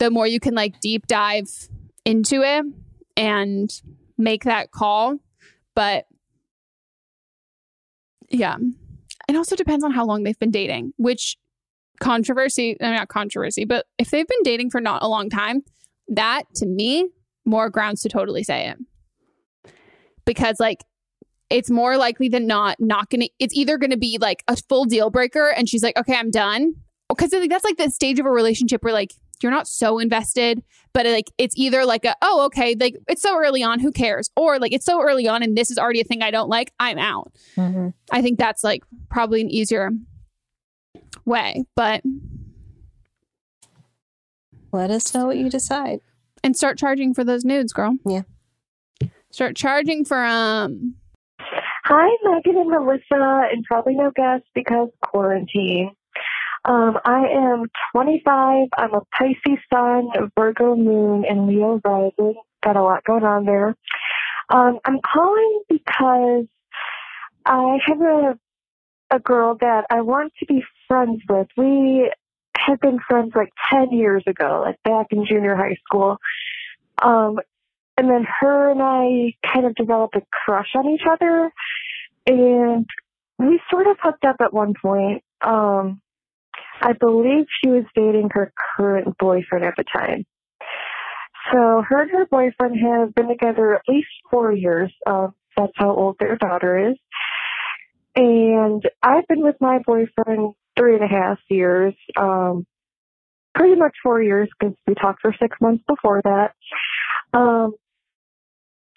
[0.00, 1.48] the more you can like deep dive
[2.04, 2.64] into it
[3.16, 3.70] and
[4.20, 5.18] make that call.
[5.74, 6.04] But
[8.28, 8.56] yeah.
[9.28, 11.36] It also depends on how long they've been dating, which
[12.00, 15.62] controversy, I mean, not controversy, but if they've been dating for not a long time,
[16.08, 17.08] that to me,
[17.44, 19.72] more grounds to totally say it.
[20.24, 20.84] Because like
[21.48, 25.10] it's more likely than not not gonna it's either gonna be like a full deal
[25.10, 26.74] breaker and she's like, okay, I'm done.
[27.08, 31.06] Because that's like the stage of a relationship where like you're not so invested, but
[31.06, 34.30] like it's either like a oh okay, like it's so early on, who cares?
[34.36, 36.72] Or like it's so early on and this is already a thing I don't like,
[36.80, 37.32] I'm out.
[37.56, 37.94] Mhm.
[38.10, 39.90] I think that's like probably an easier
[41.24, 42.02] way, but
[44.72, 46.00] Let us know what you decide.
[46.42, 47.96] and start charging for those nudes, girl.
[48.06, 48.22] Yeah.
[49.30, 50.94] Start charging for um
[51.84, 55.90] Hi, Megan and Melissa, and probably no guests because quarantine.
[56.64, 58.68] Um, I am 25.
[58.76, 62.34] I'm a Pisces sun, Virgo moon, and Leo rising.
[62.62, 63.74] Got a lot going on there.
[64.50, 66.46] Um, I'm calling because
[67.46, 68.38] I have a
[69.10, 71.48] a girl that I want to be friends with.
[71.56, 72.10] We
[72.56, 76.18] had been friends like 10 years ago, like back in junior high school.
[77.02, 77.40] Um,
[77.96, 81.50] and then her and I kind of developed a crush on each other,
[82.26, 82.86] and
[83.38, 85.22] we sort of hooked up at one point.
[85.42, 86.00] Um,
[86.80, 90.24] I believe she was dating her current boyfriend at the time.
[91.52, 94.92] So her and her boyfriend have been together at least four years.
[95.06, 96.96] Um, that's how old their daughter is.
[98.16, 102.66] And I've been with my boyfriend three and a half years, um,
[103.54, 106.54] pretty much four years because we talked for six months before that.
[107.32, 107.74] Um,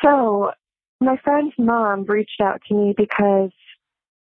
[0.04, 0.52] so
[1.00, 3.52] my friend's mom reached out to me because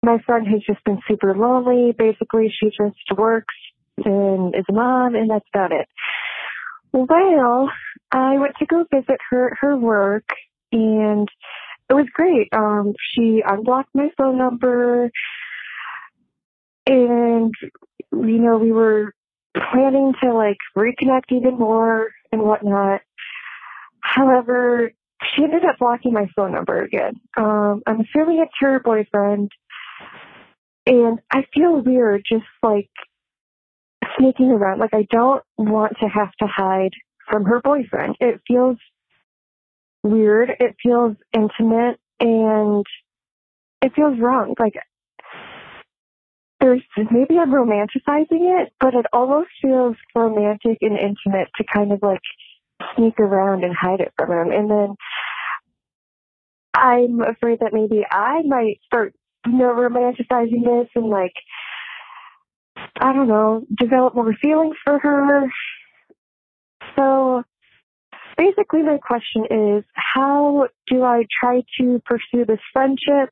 [0.03, 1.93] my friend has just been super lonely.
[1.97, 3.55] Basically, she just works
[4.05, 5.87] and is a mom, and that's about it.
[6.91, 7.69] Well,
[8.11, 10.27] I went to go visit her at her work,
[10.71, 11.27] and
[11.89, 12.49] it was great.
[12.53, 15.11] Um, she unblocked my phone number,
[16.87, 17.53] and
[18.11, 19.13] you know we were
[19.71, 23.01] planning to like reconnect even more and whatnot.
[24.01, 24.91] However,
[25.35, 27.13] she ended up blocking my phone number again.
[27.37, 29.51] Um, I'm assuming it's her boyfriend,
[30.89, 32.89] and I feel weird just like
[34.17, 34.79] sneaking around.
[34.79, 36.93] Like I don't want to have to hide
[37.29, 38.15] from her boyfriend.
[38.19, 38.77] It feels
[40.03, 40.49] weird.
[40.59, 42.85] It feels intimate, and
[43.83, 44.55] it feels wrong.
[44.59, 44.73] Like
[46.59, 51.99] there's maybe I'm romanticizing it, but it almost feels romantic and intimate to kind of
[52.01, 52.21] like
[52.95, 54.51] sneak around and hide it from him.
[54.51, 54.95] And then
[56.73, 59.13] I'm afraid that maybe I might start,
[59.45, 61.33] you know, romanticizing this and like,
[62.99, 65.49] I don't know, develop more feelings for her.
[66.95, 67.43] So
[68.37, 73.29] basically my question is, how do I try to pursue this friendship?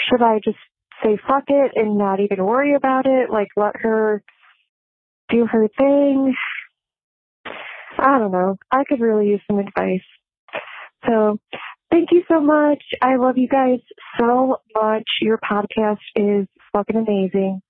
[0.00, 0.58] Should I just
[1.02, 3.30] say fuck it and not even worry about it?
[3.30, 4.22] Like let her
[5.28, 6.34] do her thing?
[7.98, 8.56] I don't know.
[8.70, 10.00] I could really use some advice.
[11.06, 11.38] So
[11.90, 12.82] thank you so much.
[13.02, 13.80] I love you guys
[14.18, 15.04] so much.
[15.20, 17.60] Your podcast is fucking amazing.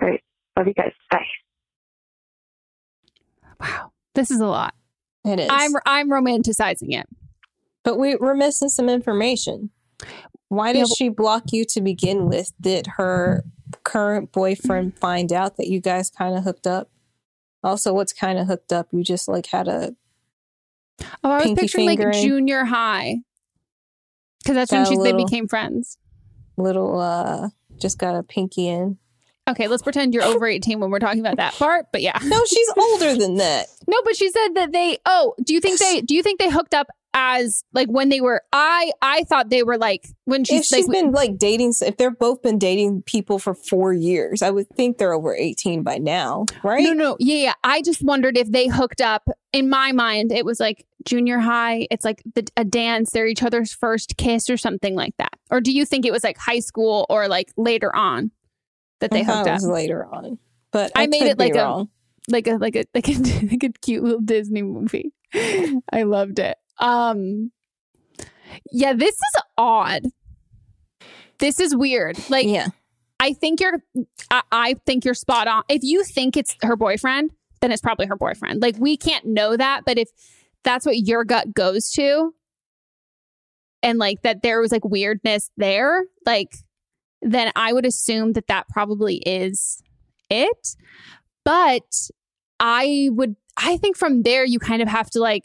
[0.00, 0.22] All right.
[0.56, 0.92] Love you guys.
[1.10, 1.26] Bye.
[3.60, 3.92] wow.
[4.14, 4.74] This is a lot.
[5.24, 5.48] It is.
[5.50, 7.06] I'm I'm romanticizing it.
[7.84, 9.70] but we, we're missing some information.
[10.48, 12.52] Why did Yeah, she block you to begin with?
[12.60, 13.44] Did her
[13.82, 15.00] current boyfriend mm-hmm.
[15.00, 16.90] find out that you guys kind of hooked up?
[17.64, 18.88] Also, what's kind of hooked up?
[18.92, 19.96] You just like had a
[21.22, 23.16] Oh, I was Pinky picturing like junior high.
[24.46, 25.98] Because that's when she, they became friends.
[26.56, 27.48] little, uh,
[27.80, 28.98] just got a pinky in.
[29.48, 31.86] Okay, let's pretend you're over 18 when we're talking about that part.
[31.92, 32.18] But yeah.
[32.24, 33.66] No, she's older than that.
[33.88, 36.50] No, but she said that they oh, do you think they do you think they
[36.50, 40.48] hooked up as like when they were I I thought they were like when If
[40.48, 44.42] she's she's like been like dating, if they're both been dating people for four years,
[44.42, 46.82] I would think they're over 18 by now, right?
[46.82, 47.52] No, no, yeah, yeah.
[47.62, 49.28] I just wondered if they hooked up.
[49.52, 51.86] In my mind, it was like junior high.
[51.90, 53.12] It's like the, a dance.
[53.12, 55.32] They're each other's first kiss or something like that.
[55.50, 58.32] Or do you think it was like high school or like later on
[59.00, 59.62] that they hooked up?
[59.62, 60.38] later on.
[60.72, 61.86] But I I, made it like a-
[62.28, 63.12] like a like a like a
[63.46, 65.12] like a cute little Disney movie.
[65.34, 66.56] I loved it.
[66.78, 67.52] Um
[68.72, 70.02] yeah, this is odd.
[71.38, 72.18] This is weird.
[72.30, 72.68] Like yeah.
[73.20, 73.82] I think you're
[74.30, 75.62] I, I think you're spot on.
[75.68, 77.30] If you think it's her boyfriend,
[77.60, 78.62] then it's probably her boyfriend.
[78.62, 80.08] Like we can't know that, but if
[80.64, 82.34] that's what your gut goes to,
[83.82, 86.56] and like that there was like weirdness there, like
[87.22, 89.82] then I would assume that that probably is
[90.30, 90.76] it.
[91.44, 92.10] But
[92.60, 95.44] I would, I think from there, you kind of have to like,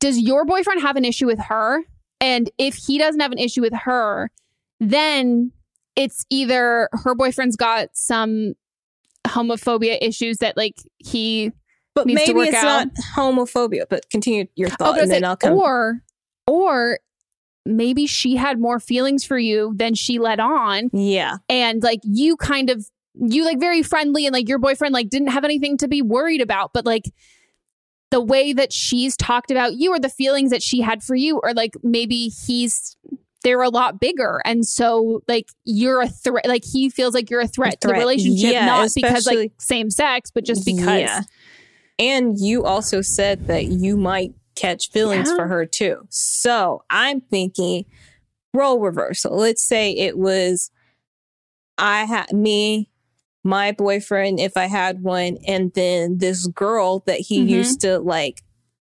[0.00, 1.82] does your boyfriend have an issue with her?
[2.20, 4.30] And if he doesn't have an issue with her,
[4.80, 5.52] then
[5.96, 8.54] it's either her boyfriend's got some
[9.26, 11.52] homophobia issues that like he
[11.94, 12.86] But needs to maybe work it's out.
[12.86, 15.54] not homophobia, but continue your Oh, thought but and then I'll come.
[15.54, 16.02] or
[16.46, 16.98] or
[17.64, 21.36] maybe she had more feelings for you than she let on yeah.
[21.48, 25.28] and like you kind of you like very friendly and like your boyfriend like didn't
[25.28, 27.04] have anything to be worried about but like
[28.10, 31.40] the way that she's talked about you or the feelings that she had for you
[31.42, 32.96] or like maybe he's
[33.42, 37.40] they're a lot bigger and so like you're a threat like he feels like you're
[37.40, 41.22] a threat, to the relationship Yeah, not because like same sex but just because Yeah.
[41.96, 45.36] And you also said that you might catch feelings Yeah.
[45.36, 46.06] for her too.
[46.10, 47.84] So I'm thinking
[48.52, 49.36] role reversal.
[49.36, 50.70] Let's say it was
[51.76, 52.90] I had me,
[53.42, 57.48] my boyfriend, if I had one, and then this girl that he Mhm.
[57.48, 58.42] used to like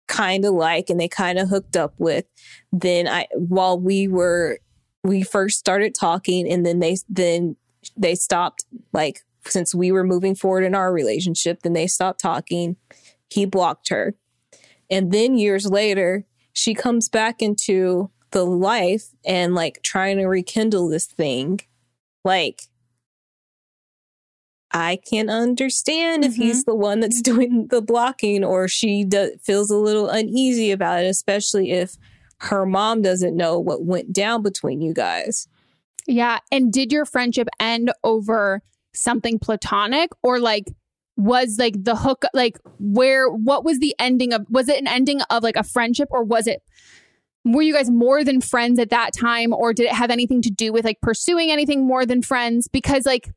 [0.08, 2.24] kind of like and they kind of hooked up with.
[2.72, 4.58] Then I while we were
[5.04, 7.56] we first started talking and then they then
[7.96, 12.76] they stopped like since we were moving forward in our relationship then they stopped talking
[13.30, 14.14] he blocked her
[14.90, 20.88] and then years later she comes back into the life and like trying to rekindle
[20.88, 21.60] this thing
[22.24, 22.62] like
[24.72, 26.70] I can understand if he's mm-hmm.
[26.70, 31.08] the one that's doing the blocking or she do- feels a little uneasy about it,
[31.08, 31.96] especially if
[32.38, 35.48] her mom doesn't know what went down between you guys.
[36.06, 36.38] Yeah.
[36.50, 38.62] And did your friendship end over
[38.94, 40.66] something platonic or like
[41.20, 45.20] was like the hook like where what was the ending of was it an ending
[45.30, 46.62] of like a friendship or was it
[47.44, 50.50] were you guys more than friends at that time or did it have anything to
[50.50, 52.68] do with like pursuing anything more than friends?
[52.68, 53.30] Because like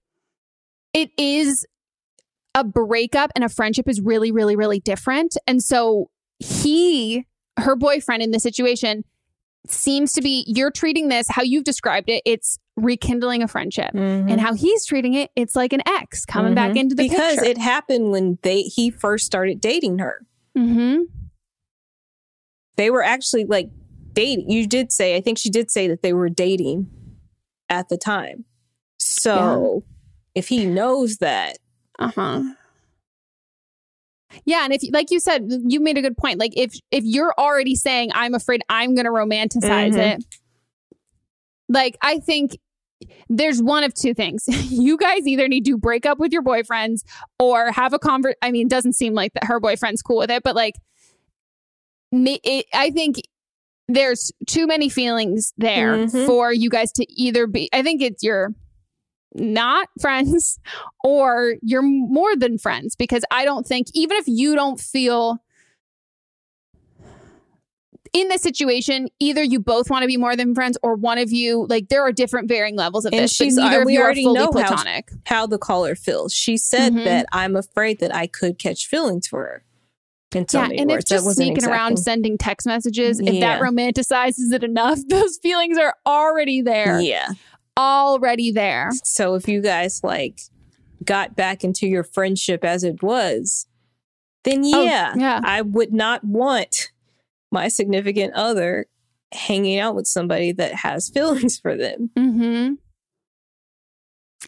[0.93, 1.65] it is
[2.55, 5.35] a breakup and a friendship is really really really different.
[5.47, 7.25] And so he
[7.57, 9.03] her boyfriend in this situation
[9.67, 12.21] seems to be you're treating this how you've described it.
[12.25, 16.71] It's rekindling a friendship and how he's treating it it's like an ex coming back
[16.71, 16.77] Mhm.
[16.79, 20.25] into the because picture it happened when they he first started dating her.
[20.57, 21.01] mm-hmm.
[22.75, 23.69] They were actually like
[24.13, 24.49] dating.
[24.49, 26.89] You did say, I think she did say that they were dating
[27.69, 28.45] at the time.
[28.97, 29.83] So
[30.33, 31.57] if he knows that,
[31.99, 32.41] uh-huh
[34.45, 37.35] yeah and if like you said you made a good point like if if you're
[37.37, 40.17] already saying i'm afraid i'm gonna romanticize Mhm.
[40.17, 40.25] it
[41.69, 42.57] like i think
[43.29, 47.01] there's one of two things you guys either need to break up with your boyfriends
[47.39, 50.31] or have a convert i mean it doesn't seem like that her boyfriend's cool with
[50.31, 50.75] it but like
[52.11, 53.17] me, it, i think
[53.87, 56.25] there's too many feelings there Mhm.
[56.25, 58.53] for you guys to either be i think it's you're
[59.35, 60.59] not friends
[61.03, 65.39] or you're more than friends because I don't think even if you don't feel
[68.13, 71.31] in this situation either you both want to be more than friends or one of
[71.31, 73.97] you like there are different varying levels of and this she's but neither uh, we
[73.99, 76.33] already know platonic how, how the caller feels.
[76.33, 77.03] She said Mhm.
[77.05, 79.63] that I'm afraid that I could catch feelings for her.
[80.35, 81.05] In so yeah, and words.
[81.05, 85.95] That just sneaking around sending text messages, if that romanticizes it enough, those feelings are
[86.07, 86.99] already there.
[86.99, 87.29] Yeah.
[87.77, 88.89] Already there.
[89.03, 90.39] So if you guys like
[91.03, 93.67] got back into your friendship as it was,
[94.43, 95.41] then Oh, yeah, yeah.
[95.43, 96.91] I would not want
[97.53, 98.87] my significant other
[99.31, 102.09] hanging out with somebody that has feelings for them.
[102.17, 102.73] Mm-hmm.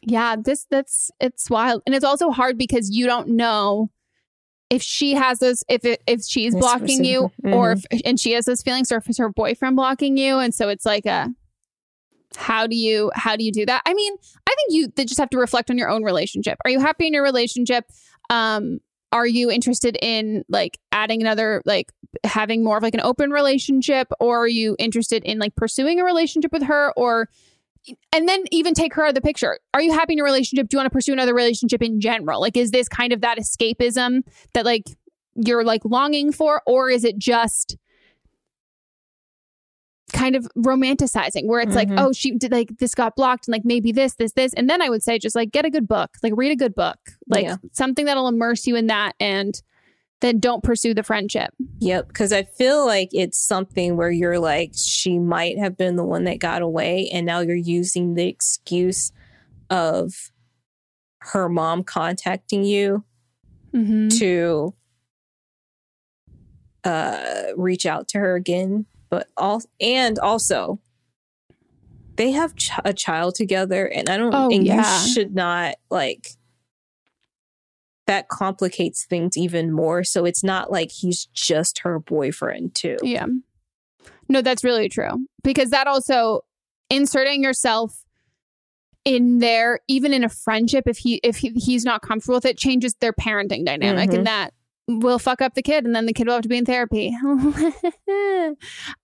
[0.02, 3.90] Yeah, this that's it's wild, and it's also hard because you don't know
[4.70, 7.60] if she has those if it, if she's Yes, blocking you reciprocal.
[7.60, 10.54] or if and she has those feelings, or if it's her boyfriend blocking you, and
[10.54, 11.30] so it's like a
[12.36, 13.82] how do you how do you do that?
[13.86, 14.14] I mean,
[14.50, 16.58] I think you they just have to reflect on your own relationship.
[16.66, 17.86] Are you happy in your relationship?
[18.30, 18.80] Um,
[19.12, 21.92] are you interested in like adding another like
[22.24, 26.04] having more of like an open relationship, or are you interested in like pursuing a
[26.04, 27.30] relationship with her, or
[28.12, 29.60] and then even take her out of the picture.
[29.74, 30.70] Are you happy in your relationship?
[30.70, 32.42] Do you want to pursue another relationship in general?
[32.42, 34.22] Like, is this kind of that escapism
[34.54, 34.86] that like
[35.36, 37.78] you're like longing for, or is it just
[40.14, 42.00] kind of romanticizing where it's like, Mhm.
[42.00, 44.54] oh, she did like this got blocked and like maybe this, this, this.
[44.54, 46.76] And then I would say just like get a good book, like read a good
[46.76, 46.98] book,
[47.28, 47.58] like Yeah.
[47.74, 49.60] something that'll immerse you in that and
[50.22, 51.54] then don't pursue the friendship.
[51.80, 56.06] Yep, because I feel like it's something where you're like, she might have been the
[56.06, 59.12] one that got away, and now you're using the excuse
[59.70, 60.32] of
[61.20, 63.04] her mom contacting you
[63.74, 64.08] Mm-hmm.
[64.20, 64.74] to
[66.86, 68.86] uh reach out to her again
[69.16, 70.78] but all and also
[72.18, 74.34] they have ch- a child together, and I don't.
[74.36, 75.02] Oh, and yeah.
[75.04, 76.32] you should not like.
[78.08, 80.04] That complicates things even more.
[80.04, 82.98] So it's not like he's just her boyfriend too.
[83.02, 83.26] Yeah.
[84.28, 85.26] No, that's really true.
[85.44, 86.42] Because that also
[86.90, 88.04] inserting yourself
[89.06, 92.58] in there, even in a friendship, if he if he, he's not comfortable with it,
[92.58, 94.18] changes their parenting dynamic, Mhm.
[94.18, 94.54] and that
[94.88, 97.16] will fuck up the kid, and then the kid will have to be in therapy.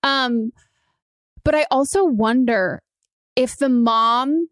[0.03, 0.51] um,
[1.43, 2.82] but I also wonder
[3.36, 4.47] if the mom.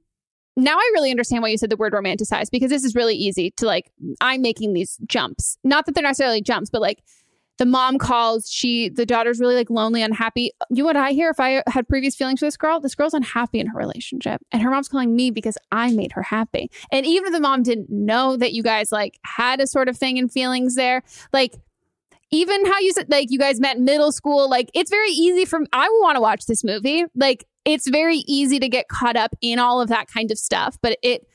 [0.57, 3.51] Now I really understand why you said the word romanticize because this is really easy
[3.57, 3.91] to like.
[4.19, 7.01] I'm making these jumps, not that they're necessarily jumps, but like
[7.59, 10.51] the mom calls she the daughter's really like lonely unhappy.
[10.69, 13.13] You know what i hear if i had previous feelings for this girl this girl's
[13.13, 16.71] unhappy in her relationship and her mom's calling me because i made her happy.
[16.91, 19.97] And even if the mom didn't know that you guys like had a sort of
[19.97, 21.03] thing and feelings there.
[21.33, 21.55] Like
[22.31, 25.59] even how you said like you guys met middle school like it's very easy for
[25.73, 27.03] i want to watch this movie.
[27.13, 30.77] Like it's very easy to get caught up in all of that kind of stuff
[30.81, 31.27] but it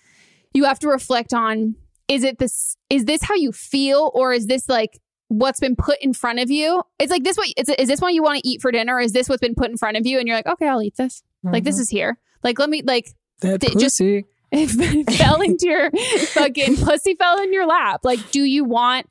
[0.55, 1.75] you have to reflect on
[2.09, 5.97] is it this is this how you feel or is this like what's been put
[6.01, 6.83] in front of you.
[6.99, 9.01] It's like this what is, is this what you want to eat for dinner?
[9.01, 10.19] Is this what's been put in front of you?
[10.19, 11.23] And you're like okay i'll eat this.
[11.43, 11.81] Like this Mhm.
[11.81, 12.19] is here.
[12.43, 13.09] Like let me like
[13.41, 14.01] That th- just
[14.53, 15.91] it fell into your
[16.29, 18.01] fucking pussy fell in your lap.
[18.05, 19.09] Like do you want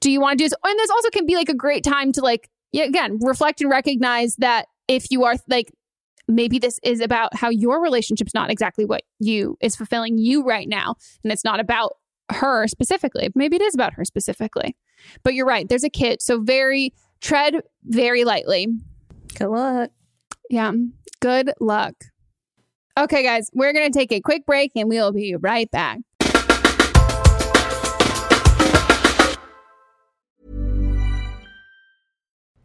[0.00, 0.54] do you want to do this?
[0.64, 3.70] And this also can be like a great time to like yeah, again reflect and
[3.70, 5.72] recognize that if you are like
[6.28, 10.68] maybe this is about how your relationship's not exactly what you is fulfilling you right
[10.68, 10.94] now.
[11.24, 11.94] And it's not about
[12.32, 13.28] her specifically.
[13.34, 14.76] Maybe it is about her specifically
[15.22, 16.22] but you're right there's a kit.
[16.22, 18.68] so very tread very lightly
[19.38, 19.90] good luck
[20.48, 20.72] yeah
[21.20, 21.94] good luck
[22.98, 25.98] okay guys we're gonna take a quick break and we'll be right back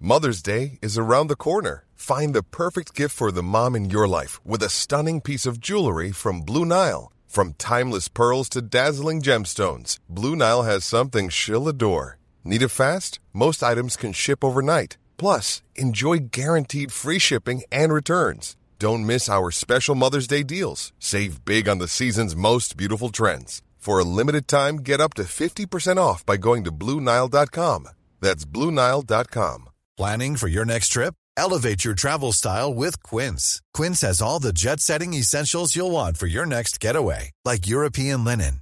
[0.07, 1.83] Mother's Day is around the corner.
[1.95, 5.59] Find the perfect gift for the mom in your life with a stunning piece of
[5.59, 7.11] jewelry from Blue Nile.
[7.25, 12.19] From timeless pearls to dazzling gemstones, Blue Nile has something she'll adore.
[12.45, 13.19] Need it fast?
[13.33, 14.97] Most items can ship overnight.
[15.17, 18.55] Plus, enjoy guaranteed free shipping and returns.
[18.77, 20.93] Don't miss our special Mother's Day deals.
[20.99, 23.63] Save big on the season's most beautiful trends.
[23.79, 27.89] For a limited time, get up to 50% off by going to BlueNile.com.
[28.21, 29.69] That's BlueNile.com.
[29.97, 31.15] Planning for your next trip?
[31.37, 33.61] Elevate your travel style with Quince.
[33.73, 38.23] Quince has all the jet setting essentials you'll want for your next getaway, like European
[38.23, 38.61] linen,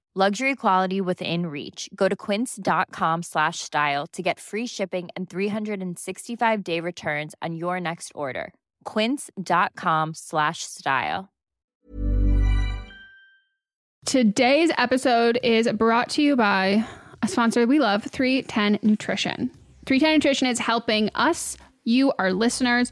[0.13, 1.89] Luxury quality within reach.
[1.95, 7.79] Go to quince.com slash style to get free shipping and 365 day returns on your
[7.79, 8.53] next order.
[8.83, 11.29] Quince.com slash style.
[14.05, 16.85] Today's episode is brought to you by
[17.21, 19.49] a sponsor we love, 310 Nutrition.
[19.85, 21.55] 310 Nutrition is helping us,
[21.85, 22.91] you, our listeners,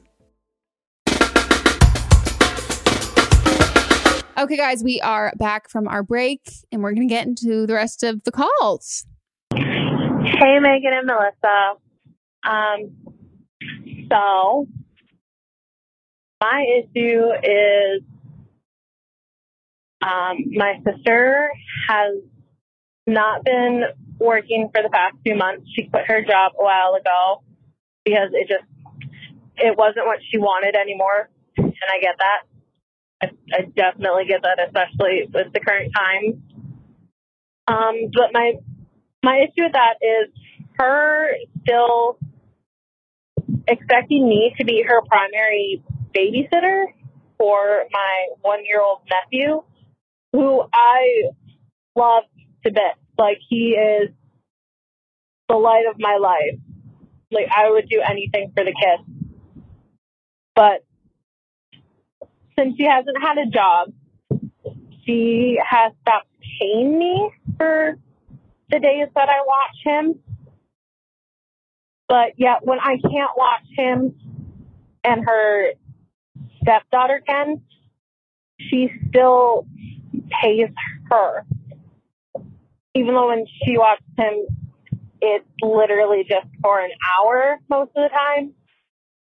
[4.41, 7.75] Okay, guys, we are back from our break and we're going to get into the
[7.75, 9.05] rest of the calls.
[9.53, 11.75] Hey, Megan and Melissa.
[12.43, 14.67] Um, so
[16.41, 18.01] my issue is
[20.01, 21.51] um, my sister
[21.87, 22.15] has
[23.05, 23.83] not been
[24.17, 25.67] working for the past few months.
[25.75, 27.43] She quit her job a while ago
[28.03, 28.65] because it just
[29.57, 32.50] it wasn't what she wanted anymore, and I get that.
[33.21, 36.35] I, I definitely get that, especially with the current times.
[37.67, 38.53] Um, but my
[39.23, 40.33] my issue with that is
[40.79, 42.17] her still
[43.67, 45.83] expecting me to be her primary
[46.15, 46.85] babysitter
[47.37, 49.63] for my one year old nephew,
[50.33, 51.29] who I
[51.95, 52.23] love
[52.65, 52.99] to bits.
[53.17, 54.09] Like he is
[55.47, 56.59] the light of my life.
[57.31, 59.63] Like I would do anything for the kid.
[60.55, 60.83] But
[62.57, 63.93] since she hasn't had a job,
[65.05, 66.27] she has stopped
[66.59, 67.97] paying me for
[68.69, 70.19] the days that I watch him.
[72.07, 74.15] But yet when I can't watch him
[75.03, 75.71] and her
[76.61, 77.61] stepdaughter can,
[78.59, 79.65] she still
[80.41, 80.69] pays
[81.09, 81.45] her.
[82.93, 84.45] Even though when she watches him,
[85.21, 88.53] it's literally just for an hour most of the time.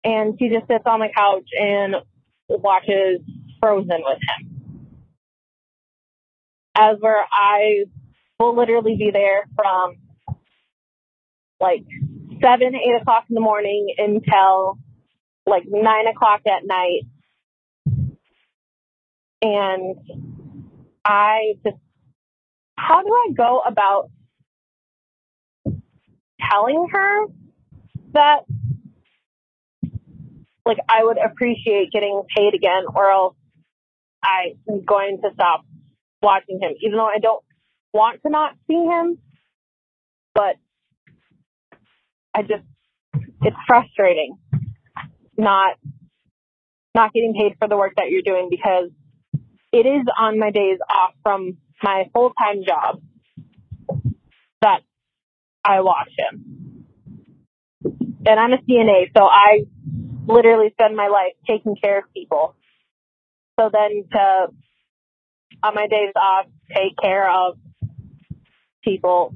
[0.04, 1.96] And she just sits on the couch and
[2.62, 3.22] watches
[3.60, 4.50] Frozen with him.
[6.76, 7.86] As where I
[8.40, 9.96] will literally be there from
[11.60, 11.86] like
[12.42, 14.78] seven, eight o'clock in the morning until
[15.46, 17.04] like nine o'clock at night.
[19.42, 19.98] And
[21.06, 21.78] I just,
[22.78, 24.10] how do I go about
[26.50, 27.28] telling her
[28.14, 28.40] that,
[30.66, 33.36] like, I would appreciate getting paid again, or else
[34.24, 35.66] I'm going to stop
[36.22, 37.44] watching him, even though I don't
[37.94, 39.18] want to not see him.
[40.36, 40.56] But
[42.36, 42.64] I just,
[43.42, 44.38] it's frustrating
[45.38, 45.76] not
[46.96, 48.90] not getting paid for the work that you're doing because
[49.72, 53.02] it is on my days off from my full time job
[54.62, 54.82] that
[55.66, 56.86] I watch him.
[58.26, 59.66] And I'm a CNA, so I
[60.28, 62.56] literally spend my life taking care of people.
[63.60, 64.48] So then to
[65.64, 67.58] on my days off take care of
[68.84, 69.36] people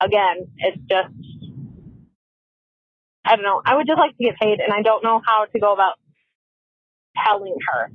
[0.00, 1.14] again, it's just
[3.24, 3.60] I don't know.
[3.64, 5.94] I would just like to get paid, and I don't know how to go about
[7.24, 7.90] telling her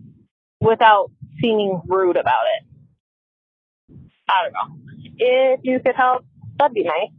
[0.60, 1.10] without
[1.42, 3.98] seeming rude about it.
[4.30, 4.94] I don't know.
[5.18, 6.26] If you could help,
[6.58, 7.12] that'd be nice.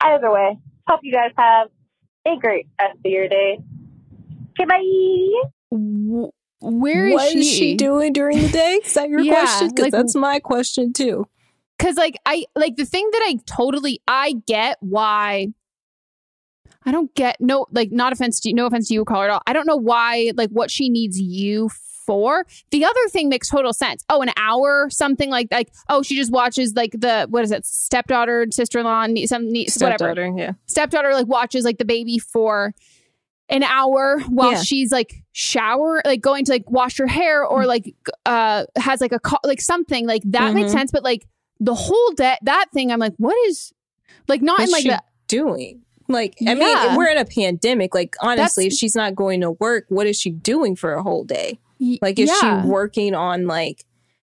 [0.00, 1.68] Either way, hope you guys have
[2.26, 3.58] a great rest of your day.
[4.58, 6.28] Okay, bye.
[6.60, 7.38] Where is What she?
[7.40, 8.80] is she doing during the day?
[8.84, 9.68] Is that your Yeah, question?
[9.68, 11.26] Because like- that's my question too.
[11.78, 15.48] Cause like I like the thing that I totally I get why
[16.86, 19.30] I don't get no like not offense to you, no offense to you, caller at
[19.30, 19.42] all.
[19.46, 21.68] I don't know why like what she needs you
[22.06, 22.46] for.
[22.70, 24.04] The other thing makes total sense.
[24.08, 27.64] Oh, an hour, something like like oh she just watches like the what is it
[27.66, 30.52] stepdaughter, sister in law, some niece, whatever Stepdaughter, yeah.
[30.66, 32.74] stepdaughter like watches like the baby for
[33.50, 34.62] an hour while Yeah.
[34.62, 37.50] she's like shower like going to like wash her hair Mm.
[37.50, 37.94] or like
[38.24, 40.78] uh has like a co- like something like that makes Mhm.
[40.78, 41.26] sense but like
[41.60, 43.74] the whole day that thing i'm like what is
[44.28, 45.82] like not in like she the doing?
[46.08, 46.54] Like, I Yeah.
[46.88, 47.94] mean, we're in a pandemic.
[47.94, 51.02] Like, honestly, That's- if she's not going to work, what is she doing for a
[51.02, 51.58] whole day?
[52.02, 52.62] Like, is yeah.
[52.62, 53.84] she working on like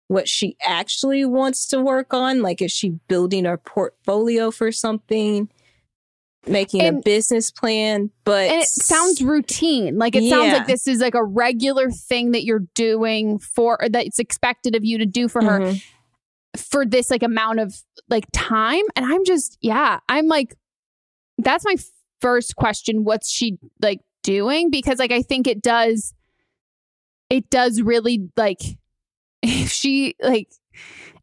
[0.08, 2.42] what she actually wants to work on?
[2.42, 5.48] Like, is she building a portfolio for something?
[6.48, 11.00] Making a business plan, but and it sounds routine like it sounds like this is
[11.00, 15.06] like a regular thing that you're doing for or that it's expected of you to
[15.06, 15.82] do for her Mhm.
[16.56, 20.54] for this like amount of like time and i'm just yeah i'm like
[21.38, 21.74] that's my
[22.20, 26.14] first question what's she like doing because like i think it does
[27.30, 28.60] it does really like
[29.42, 30.48] if she like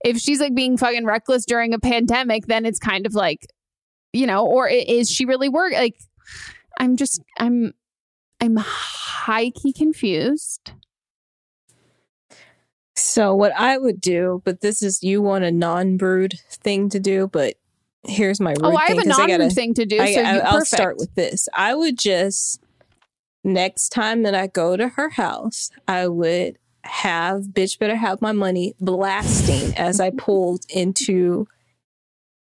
[0.05, 3.47] if she's like being fucking reckless during a pandemic then it's kind of like
[4.11, 5.95] you know or is she really work like
[6.79, 7.73] I'm just I'm
[8.41, 10.71] I'm high key confused.
[12.95, 17.27] So what I would do, but this is you want a non-brood thing to do,
[17.27, 17.55] but
[18.03, 20.41] here's my Oh, I have thing, a non-brood gotta- thing to do, I, so you-
[20.51, 21.49] will start with this.
[21.53, 22.62] I would just
[23.43, 28.33] next time that I go to her house, I would have bitch better have my
[28.33, 31.47] money blasting as I pulled into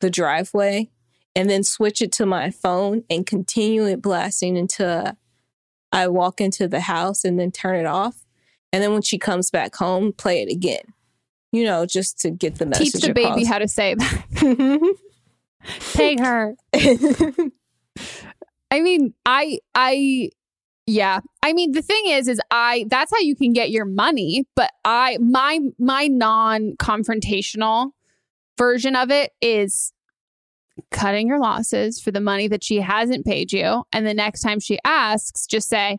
[0.00, 0.90] the driveway
[1.34, 5.12] and then switch it to my phone and continue it blasting until
[5.92, 8.24] I walk into the house and then turn it off.
[8.72, 10.82] And then when she comes back home, play it again.
[11.52, 14.96] You know, just to get the message Teach the baby how to say that.
[15.94, 16.56] Pay her.
[18.70, 20.30] I mean, I I
[20.86, 21.20] yeah.
[21.42, 24.70] I mean, the thing is is I that's how you can get your money, but
[24.84, 27.90] I my my non-confrontational
[28.58, 29.92] version of it is
[30.90, 34.58] cutting your losses for the money that she hasn't paid you and the next time
[34.58, 35.98] she asks just say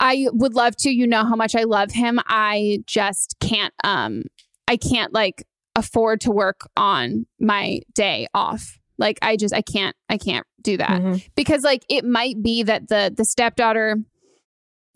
[0.00, 2.18] I would love to you know how much I love him.
[2.26, 4.24] I just can't um
[4.66, 5.46] I can't like
[5.76, 8.78] afford to work on my day off.
[8.98, 10.90] Like I just I can't I can't do that.
[11.00, 11.18] Mm-hmm.
[11.36, 13.98] Because like it might be that the the stepdaughter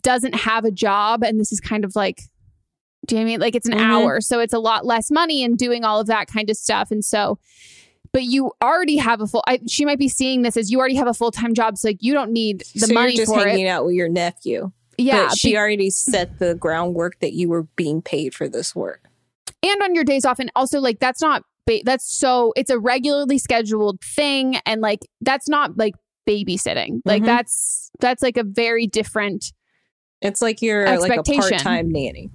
[0.03, 2.21] doesn't have a job and this is kind of like
[3.05, 3.81] do you know I mean like it's an Mhm.
[3.81, 6.89] hour so it's a lot less money and doing all of that kind of stuff
[6.91, 7.37] and so
[8.13, 10.95] but you already have a full I, she might be seeing this as you already
[10.95, 13.65] have a full-time job so like you don't need the so money you're just hanging
[13.65, 14.71] it out with your nephew.
[14.97, 18.75] Yeah, But she be- already set the groundwork that you were being paid for this
[18.75, 19.03] work.
[19.63, 22.79] and on your days off and also like that's not ba- that's so it's a
[22.79, 25.93] regularly scheduled thing and like that's not like
[26.27, 27.27] babysitting like Mhm.
[27.27, 29.45] that's that's like a very different
[30.21, 32.29] It's like you're like a part-time nanny.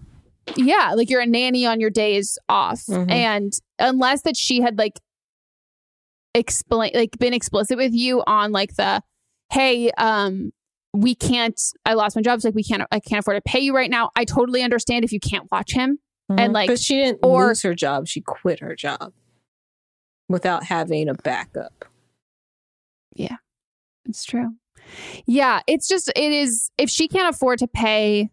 [0.56, 3.10] yeah like you're a nanny on your days off Mhm.
[3.10, 5.00] and unless that she had like
[6.34, 9.00] explain like been explicit with you on like the
[9.52, 10.50] hey um
[10.92, 13.60] we can't i lost my job so like we can't i can't afford to pay
[13.60, 15.98] you right now i totally understand if you can't watch him
[16.36, 16.72] and like Mm-hmm.
[16.72, 18.08] but she didn't or lose her job.
[18.08, 19.12] She quit her job
[20.28, 21.84] without having a backup.
[23.14, 23.36] Yeah,
[24.06, 24.50] it's true.
[25.26, 28.30] Yeah, it's just it is if she can't afford to pay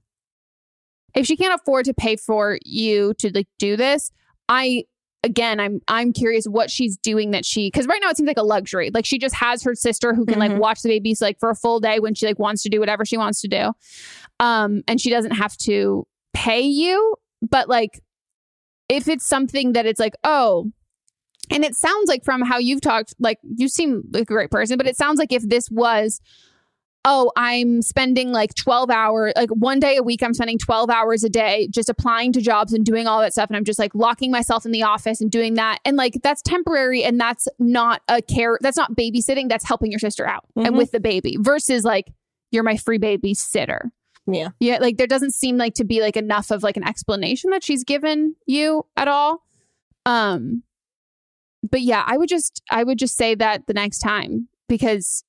[1.14, 4.12] if she can't afford to pay for you to like do this,
[4.50, 4.86] I
[5.24, 8.38] again I'm I'm curious what she's doing that she cuz right now it seems like
[8.38, 8.90] a luxury.
[8.94, 10.58] Like she just has her sister who can like Mhm.
[10.58, 13.06] watch the babies like for a full day when she like wants to do whatever
[13.06, 13.72] she wants to do.
[14.40, 18.02] Um and she doesn't have to pay you, but like
[18.90, 20.72] if it's something that it's like, oh,
[21.52, 24.78] and it sounds like from how you've talked, like you seem like a great person,
[24.78, 26.22] but it sounds like if this was,
[27.04, 31.24] oh, I'm spending like 12 hours, like one day a week, I'm spending 12 hours
[31.24, 33.50] a day just applying to jobs and doing all that stuff.
[33.50, 35.80] And I'm just like locking myself in the office and doing that.
[35.84, 40.00] And like that's temporary and that's not a care, that's not babysitting, that's helping your
[40.00, 40.78] sister out and Mhm.
[40.78, 42.12] with the baby versus like
[42.52, 43.90] you're my free babysitter.
[44.28, 44.50] Yeah.
[44.60, 47.64] Yeah, like there doesn't seem like to be like enough of like an explanation that
[47.64, 49.42] she's given you at all.
[50.06, 50.62] Um
[51.70, 55.24] but yeah, I would just I would just say that the next time because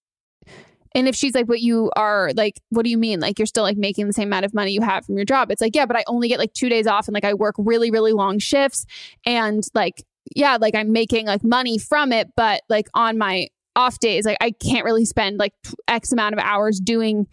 [0.94, 3.20] and if she's like what you are like what do you mean?
[3.20, 5.50] Like you're still like making the same amount of money you have from your job.
[5.50, 7.54] It's like, yeah, but I only get like 2 days off and like I work
[7.58, 8.86] really really long shifts
[9.26, 10.04] and like
[10.34, 14.36] yeah, like I'm making like money from it, but like on my off days like
[14.40, 15.54] I can't really spend like
[15.88, 17.26] x amount of hours doing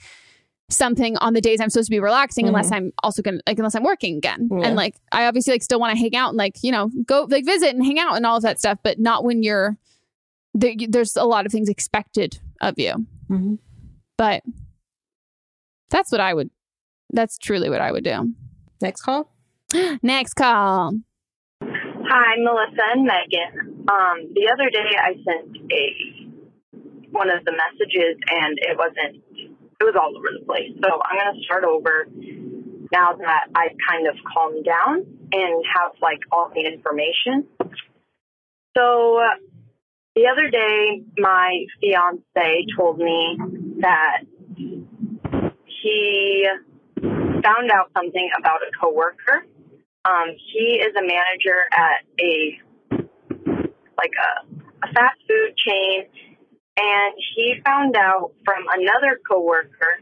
[0.70, 2.76] something on the days I'm supposed to be relaxing unless Mhm.
[2.76, 4.50] I'm also gonna like unless I'm working again.
[4.52, 4.68] Yeah.
[4.68, 7.26] And like I obviously like still want to hang out and like, you know, go
[7.30, 9.78] like visit and hang out and all of that stuff, but not when you're
[10.54, 13.06] there, there's a lot of things expected of you.
[13.30, 13.58] Mhm.
[14.18, 14.44] But
[15.90, 16.50] that's what I would
[17.12, 18.34] that's truly what I would do.
[18.82, 19.32] Next call.
[20.04, 20.94] Next call.
[21.64, 23.86] Hi, Melissa and Megan.
[23.90, 29.24] Um, the other day I sent a one of the messages and it wasn't
[29.80, 30.72] it was all over the place.
[30.84, 32.08] So I'm gonna start over
[32.92, 37.48] now that I've kind of calmed down and have like all the information.
[38.78, 39.22] So
[40.16, 43.38] the other day my fiance told me
[43.82, 44.24] that
[45.82, 46.48] he
[46.98, 49.46] found out something about a coworker
[50.06, 52.60] um, he is a manager at a
[53.98, 56.06] like a, a fast food chain,
[56.80, 60.00] and he found out from another coworker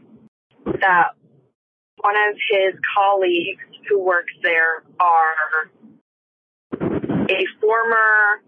[0.80, 1.08] that
[2.00, 5.70] one of his colleagues who works there are
[7.28, 8.42] a former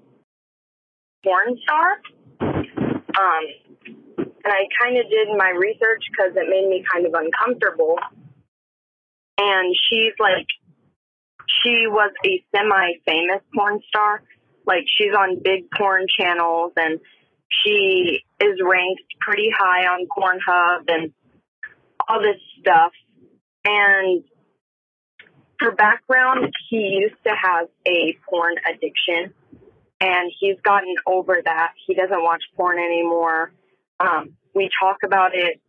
[1.25, 2.01] porn star.
[2.41, 3.45] Um,
[4.17, 7.99] and I kind of did my research because it made me kind of uncomfortable.
[9.39, 10.47] And she's like
[11.63, 14.23] she was a semi famous porn star.
[14.67, 17.01] Like she's on big porn channels and
[17.51, 21.13] she is ranked pretty high on Pornhub and
[22.09, 22.93] all this stuff.
[23.65, 24.25] And
[25.59, 29.35] for background, he used to have a porn addiction
[30.01, 31.73] and he's gotten over that.
[31.87, 33.53] He doesn't watch porn anymore.
[34.01, 35.61] Um, we talk about it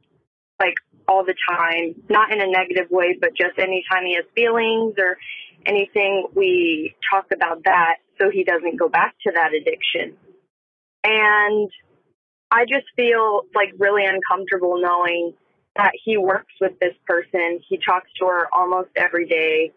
[0.59, 0.75] like
[1.07, 5.17] all the time, not in a negative way, but just anytime he has feelings or
[5.65, 10.17] anything, we talk about that so he doesn't go back to that addiction.
[11.03, 11.69] And
[12.51, 15.33] I just feel like really uncomfortable knowing
[15.75, 17.59] that he works with this person.
[17.67, 19.71] He talks to her almost every day.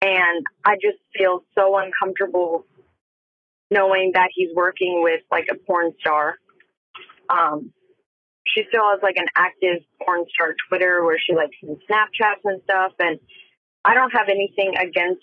[0.00, 2.66] And I just feel so uncomfortable
[3.70, 6.36] knowing that he's working with like a porn star.
[7.28, 7.72] Um,
[8.46, 12.60] she still has like an active porn star Twitter where she like sends Snapchats and
[12.64, 12.92] stuff.
[12.98, 13.18] And
[13.84, 15.22] I don't have anything against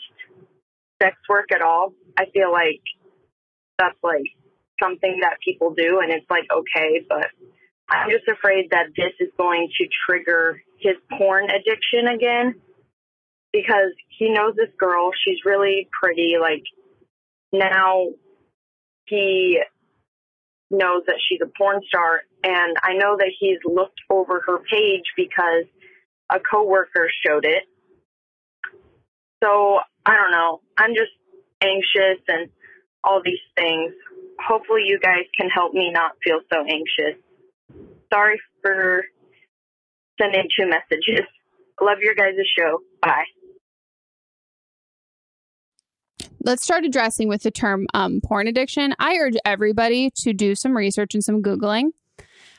[1.01, 1.93] sex work at all.
[2.17, 2.81] I feel like
[3.77, 4.25] that's like
[4.81, 7.27] something that people do and it's like okay, but
[7.89, 12.55] I'm just afraid that this is going to trigger his porn addiction again
[13.51, 15.11] because he knows this girl.
[15.25, 16.35] She's really pretty.
[16.39, 16.63] Like
[17.51, 18.07] now
[19.05, 19.59] he
[20.69, 25.03] knows that she's a porn star and I know that he's looked over her page
[25.17, 25.65] because
[26.31, 27.63] a coworker showed it.
[29.43, 30.61] So I don't know.
[30.77, 31.11] I'm just
[31.61, 32.49] anxious and
[33.03, 33.93] all these things.
[34.47, 37.21] Hopefully you guys can help me not feel so anxious.
[38.13, 39.03] Sorry for
[40.19, 41.25] sending two messages.
[41.81, 42.79] Love your guys' show.
[43.01, 43.23] Bye.
[46.43, 48.93] let's start addressing with the term um, porn addiction.
[48.99, 51.91] I urge everybody to do some research and some Googling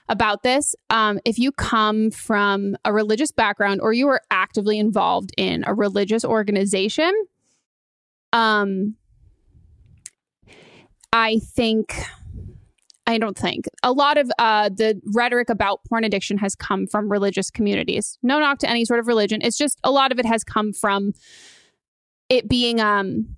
[0.09, 0.74] about this.
[0.91, 5.74] Um, if you come from a religious background or you are actively involved in a
[5.74, 7.12] religious organization,
[8.33, 8.97] um,
[11.12, 11.94] I think.
[13.04, 17.10] I don't think a lot of uh, the rhetoric about porn addiction has come from
[17.10, 18.16] religious communities.
[18.22, 19.40] No knock to any sort of religion.
[19.42, 21.12] It's just a lot of it has come from
[22.28, 23.34] it being um,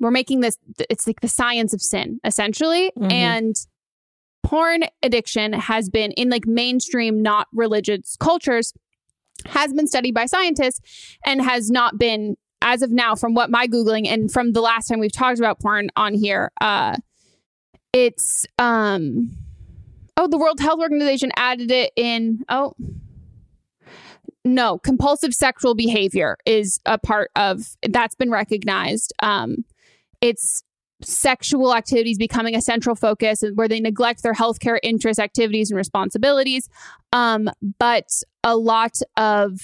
[0.00, 0.56] we're making this
[0.90, 3.10] it's like the science of sin essentially mm-hmm.
[3.10, 3.56] and
[4.42, 8.72] porn addiction has been in like mainstream not religious cultures
[9.46, 10.80] has been studied by scientists
[11.24, 14.86] and has not been as of now from what my googling and from the last
[14.86, 16.96] time we've talked about porn on here uh
[17.92, 19.30] it's um
[20.16, 22.72] oh the world health organization added it in oh
[24.44, 29.56] no compulsive sexual behavior is a part of that's been recognized um
[30.20, 30.62] it's
[31.02, 36.68] sexual activities becoming a central focus where they neglect their healthcare interests, activities, and responsibilities.
[37.12, 38.08] Um, but
[38.42, 39.58] a lot of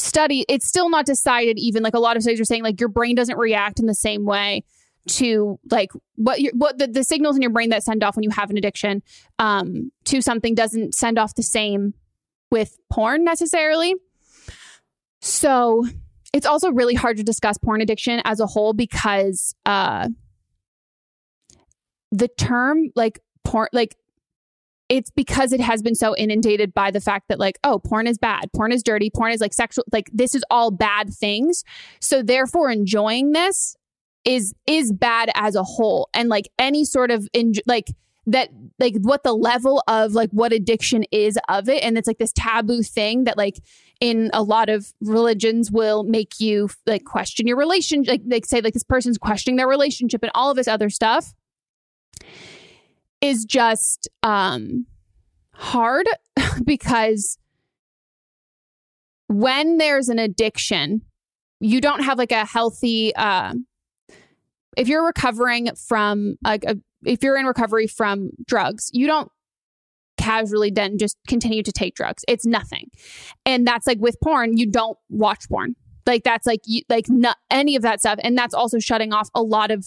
[0.00, 2.88] study, it's still not decided, even like a lot of studies are saying, like your
[2.88, 4.64] brain doesn't react in the same way
[5.08, 8.22] to like what you what the, the signals in your brain that send off when
[8.22, 9.02] you have an addiction
[9.38, 11.94] um, to something doesn't send off the same
[12.50, 13.94] with porn necessarily.
[15.20, 15.86] So
[16.32, 20.08] it's also really hard to discuss porn addiction as a whole because uh
[22.12, 23.96] the term like porn like
[24.90, 28.18] it's because it has been so inundated by the fact that like oh porn is
[28.18, 31.64] bad porn is dirty porn is like sexual like this is all bad things.
[32.00, 33.76] So therefore enjoying this
[34.26, 36.10] is is bad as a whole.
[36.12, 37.88] And like any sort of in like
[38.26, 41.82] that like what the level of like what addiction is of it.
[41.82, 43.60] And it's like this taboo thing that like
[44.00, 48.60] in a lot of religions will make you like question your relationship like, like say
[48.60, 51.32] like this person's questioning their relationship and all of this other stuff
[53.20, 54.86] is just um
[55.54, 56.06] hard
[56.64, 57.38] because
[59.26, 61.02] when there's an addiction
[61.60, 63.54] you don't have like a healthy uh
[64.76, 69.30] if you're recovering from like a if you're in recovery from drugs, you don't
[70.18, 72.24] casually then just continue to take drugs.
[72.28, 72.90] It's nothing.
[73.46, 75.76] And that's like with porn, you don't watch porn.
[76.06, 79.28] Like that's like you, like not any of that stuff and that's also shutting off
[79.34, 79.86] a lot of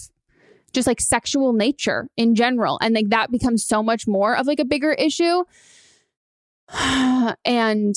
[0.74, 4.60] just like sexual nature in general and like that becomes so much more of like
[4.60, 5.44] a bigger issue.
[7.44, 7.94] and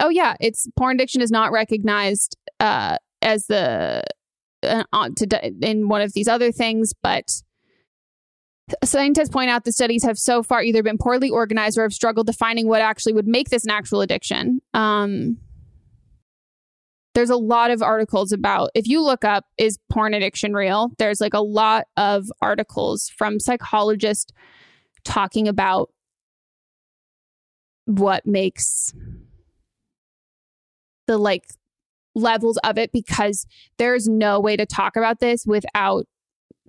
[0.00, 4.02] oh yeah, it's porn addiction is not recognized uh as the
[4.62, 4.84] uh,
[5.16, 7.42] to in one of these other things, but
[8.84, 12.26] Scientists point out the studies have so far either been poorly organized or have struggled
[12.26, 14.60] defining what actually would make this an actual addiction.
[14.74, 15.38] Um,
[17.18, 21.20] there's a lot of articles about if you look up is porn addiction real there's
[21.20, 24.32] like a lot of articles from psychologists
[25.04, 25.90] talking about
[27.86, 28.92] what makes
[31.08, 31.44] the like
[32.14, 33.46] levels of it because
[33.78, 36.06] there's no way to talk about this without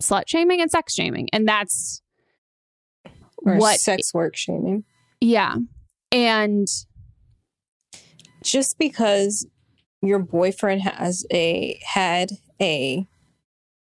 [0.02, 1.28] slut shaming and sex shaming.
[1.34, 2.02] And that's
[3.46, 4.86] Or what sex work shaming.
[5.20, 5.58] Yeah.
[6.12, 6.68] And
[8.42, 9.46] just because
[10.02, 12.32] your boyfriend has a had
[12.62, 13.08] a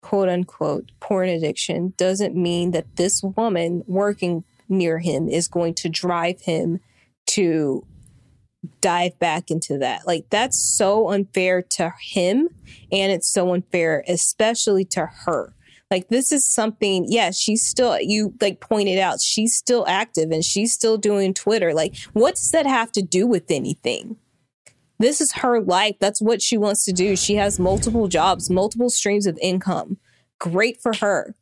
[0.02, 5.90] quote unquote porn addiction doesn't mean that this woman working near him is going to
[5.90, 6.80] drive him
[7.28, 7.86] to
[8.80, 10.06] dive back into that.
[10.08, 12.50] Like that's so unfair to him
[12.92, 15.54] and it's so unfair especially to her.
[15.90, 20.44] Like this is something, yeah, she's still you like pointed out, she's still active and
[20.44, 21.74] she's still doing Twitter.
[21.74, 24.18] Like what does that have to do with anything?
[25.02, 25.96] This is her life.
[26.00, 27.16] That's what she wants to do.
[27.16, 29.98] She has multiple jobs, multiple streams of income.
[30.40, 31.36] Great for her.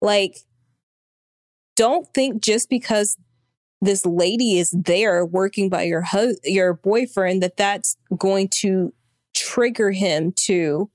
[0.00, 0.38] Like
[1.76, 3.16] don't think just because
[3.80, 8.92] this lady is there working by your hu- your boyfriend that that's going to
[9.34, 10.90] trigger him to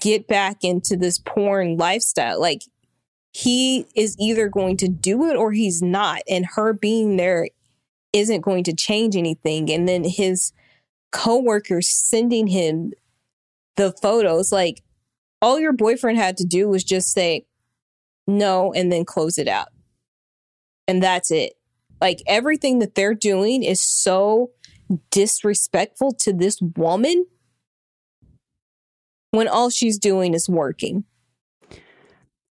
[0.00, 2.62] get back into this porn lifestyle like
[3.32, 7.48] he is either going to do it or he's not and her being there
[8.14, 10.52] isn't going to change anything and then his
[11.12, 12.92] coworkers sending him
[13.76, 14.82] the photos like
[15.42, 17.44] all your boyfriend had to do was just say
[18.26, 19.68] no and then close it out
[20.86, 21.54] and that's it.
[22.00, 24.50] Like everything that they're doing is so
[25.10, 27.26] disrespectful to this woman
[29.30, 31.04] when all she's doing is working.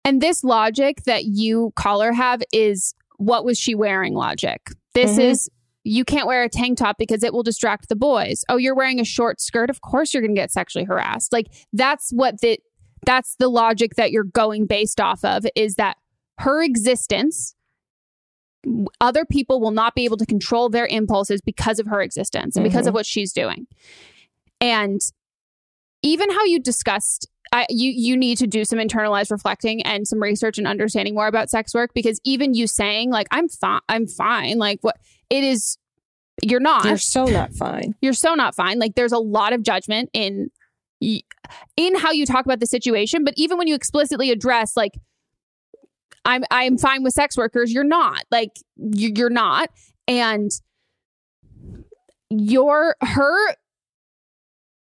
[0.04, 4.62] And this logic that you caller have is what was she wearing logic.
[4.96, 5.22] This Mm-hmm.
[5.22, 5.50] is
[5.84, 8.44] you can't wear a tank top because it will distract the boys.
[8.50, 9.70] Oh, you're wearing a short skirt.
[9.70, 11.32] Of course you're going to get sexually harassed.
[11.32, 12.58] Like that's what the
[13.06, 15.98] that's the logic that you're going based off of is that
[16.40, 17.54] her existence
[19.00, 22.64] other people will not be able to control their impulses because of her existence and
[22.64, 23.68] because of what she's doing.
[24.60, 25.02] And
[26.02, 30.22] even how you discussed I, you you need to do some internalized reflecting and some
[30.22, 34.08] research and understanding more about sex work because even you saying like I'm fine I'm
[34.08, 34.98] fine like what
[35.30, 35.78] it is
[36.44, 36.84] you're not.
[36.86, 37.96] You're so not fine.
[38.02, 38.78] you're so not fine.
[38.80, 40.50] Like there's a lot of judgment in
[41.00, 44.94] in how you talk about the situation but even when you explicitly address like
[46.26, 48.24] I'm I'm fine with sex workers you're not.
[48.32, 49.70] Like you- you're not.
[50.08, 50.52] And
[52.30, 53.56] your her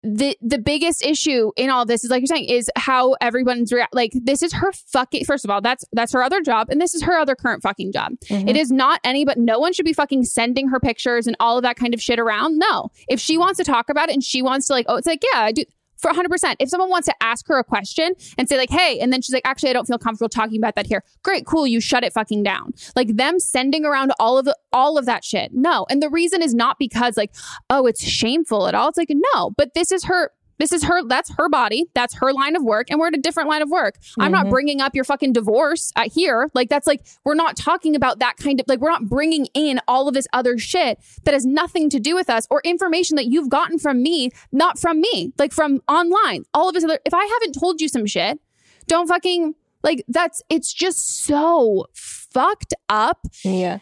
[0.04, 3.93] the the biggest issue in all this is like you're saying is how everyone's react
[3.93, 6.95] like this is her fucking first of all that's that's her other job and this
[6.95, 8.14] is her other current fucking job.
[8.30, 8.49] Mhm.
[8.49, 11.58] it is not any but no one should be fucking sending her pictures and all
[11.58, 12.58] of that kind of shit around.
[12.58, 12.89] No.
[13.10, 15.22] If she wants to talk about it and she wants to like oh it's like
[15.34, 15.64] yeah i do
[16.02, 19.14] for 100% if someone wants to ask her a question and say like hey and
[19.14, 21.04] then she's like actually i don't feel comfortable talking about that here.
[21.24, 21.68] Great cool.
[21.68, 22.74] You shut it fucking down.
[22.95, 25.52] Like them sending around all of the all of that shit.
[25.54, 25.86] No.
[25.89, 27.34] And the reason is not because like
[27.70, 28.89] oh it's shameful at all.
[28.89, 29.52] It's like no.
[29.52, 30.32] But this is her
[30.62, 31.88] this is her that's her body.
[31.95, 33.95] That's her line of work and we're at a different line of work.
[34.20, 34.49] I'm not Mhm.
[34.51, 36.49] bringing up your fucking divorce uh, here.
[36.53, 39.80] Like that's like we're not talking about that kind of like we're not bringing in
[39.88, 43.26] all of this other shit that has nothing to do with us or information that
[43.26, 46.43] you've gotten from me not from me like from online.
[46.53, 48.39] All of this other if i haven't told you some shit
[48.88, 53.20] don't fucking like that's it's just so fucked up.
[53.43, 53.80] Yeah.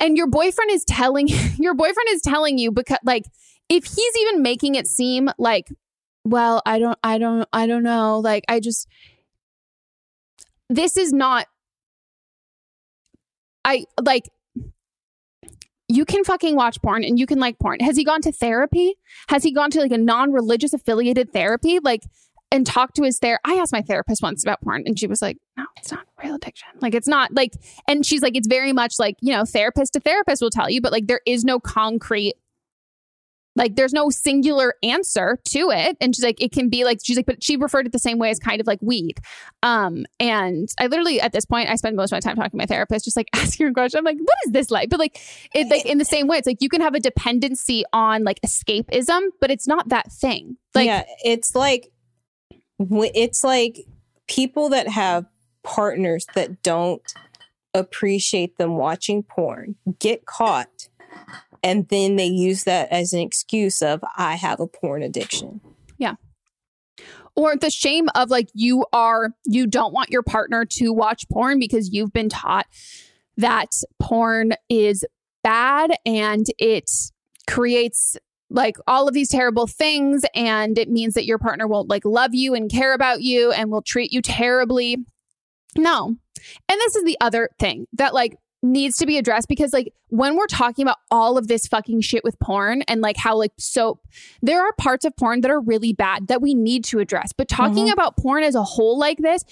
[0.00, 1.28] and your boyfriend is telling
[1.58, 3.24] your boyfriend is telling you because like
[3.68, 5.68] if he's even making it seem like
[6.30, 8.86] well i don't i don't i don't know like i just
[10.68, 11.46] this is not
[13.64, 14.28] i like
[15.90, 18.94] you can fucking watch porn and you can like porn has he gone to therapy
[19.28, 22.02] has he gone to like a non-religious affiliated therapy like
[22.50, 23.42] and talked to his therapist.
[23.44, 26.36] I asked my therapist once about porn and she was like, no, it's not real
[26.36, 26.68] addiction.
[26.80, 27.52] Like, it's not like,
[27.86, 30.80] and she's like, it's very much like, you know, therapist to therapist will tell you,
[30.80, 32.34] but like, there is no concrete,
[33.58, 35.96] like, there's no singular answer to it.
[36.00, 38.18] And she's like, it can be like, she's like, but she referred it the same
[38.18, 39.18] way as kind of like weed.
[39.62, 42.56] Um, and I literally, at this point, I spend most of my time talking to
[42.56, 43.98] my therapist, just like asking her a question.
[43.98, 44.88] I'm like, what is this like?
[44.88, 45.20] But like,
[45.54, 48.40] it, like, in the same way, it's like, you can have a dependency on like
[48.40, 50.56] escapism, but it's not that thing.
[50.74, 51.90] Like, yeah, it's like
[52.78, 53.86] it's like
[54.28, 55.26] people that have
[55.64, 57.02] partners that don't
[57.74, 60.88] appreciate them watching porn get caught
[61.62, 65.60] and then they use that as an excuse of I have a porn addiction.
[65.98, 66.14] Yeah.
[67.36, 71.58] Or the shame of like you are, you don't want your partner to watch porn
[71.58, 72.66] because you've been taught
[73.36, 75.04] that porn is
[75.44, 76.90] bad and it
[77.46, 78.16] creates
[78.50, 82.34] like all of these terrible things and it means that your partner won't like love
[82.34, 84.96] you and care about you and will treat you terribly.
[85.76, 86.06] No.
[86.06, 90.36] And this is the other thing that like needs to be addressed because like when
[90.36, 94.00] we're talking about all of this fucking shit with porn and like how like so
[94.42, 97.46] there are parts of porn that are really bad that we need to address but
[97.46, 97.92] talking Mhm.
[97.92, 99.44] about porn as a whole like this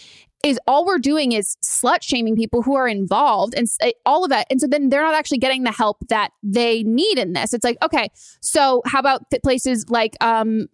[0.45, 3.66] is all we're doing is slut shaming people who are involved and
[4.05, 4.47] all of that.
[4.51, 7.53] And so then they're not actually getting the help that they need in this.
[7.53, 8.09] It's like, okay,
[8.41, 10.68] so how about places like um,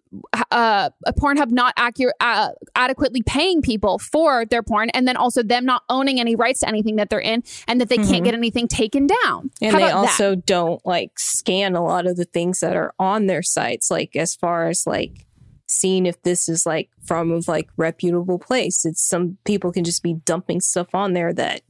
[0.51, 5.41] uh, a Pornhub not accurate, uh, adequately paying people for their porn, and then also
[5.41, 8.09] them not owning any rights to anything that they're in, and that they Mhm.
[8.09, 9.49] can't get anything taken down.
[9.61, 10.09] And they about that?
[10.11, 14.15] also don't like scan a lot of the things that are on their sites, like
[14.15, 15.25] as far as like
[15.73, 18.85] seeing if this is like from a like reputable place.
[18.85, 21.61] It's some people can just be dumping stuff on there that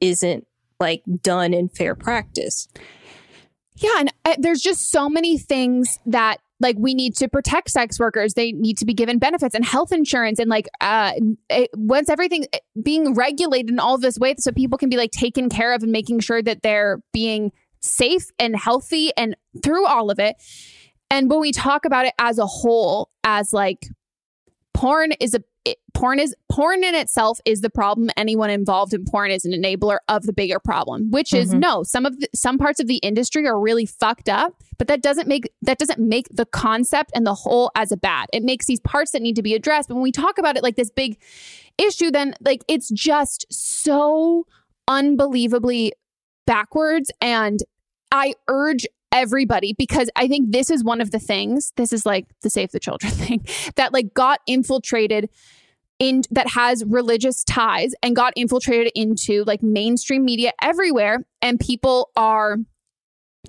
[0.00, 0.46] isn't
[0.80, 2.68] like done in fair practice.
[3.76, 7.98] Yeah, and uh, there's just so many things that like we need to protect sex
[7.98, 8.34] workers.
[8.34, 11.12] They need to be given benefits and health insurance and like uh
[11.50, 15.10] it, once everything eh, being regulated in all this way so people can be like
[15.10, 20.10] taken care of and making sure that they're being safe and healthy and through all
[20.10, 20.36] of it.
[21.10, 23.88] And when we talk about it as a whole as like
[24.72, 29.02] porn is a it, porn is porn in itself is the problem anyone involved in
[29.06, 31.60] porn is an enabler of the bigger problem which is Mhm.
[31.60, 35.00] no some of the, some parts of the industry are really fucked up but that
[35.00, 38.26] doesn't make that doesn't make the concept and the whole as a bad.
[38.32, 39.88] It makes these parts that need to be addressed.
[39.88, 41.16] But when we talk about it like this big
[41.78, 44.46] issue then like it's just so
[44.88, 45.92] unbelievably
[46.46, 47.10] backwards.
[47.20, 47.60] And
[48.12, 52.26] i urge everybody because i think this is one of the things this is like
[52.42, 53.46] the save the children thing
[53.76, 55.30] that like got infiltrated
[55.98, 61.24] in that has religious ties and got infiltrated into like mainstream media everywhere.
[61.40, 62.56] And people are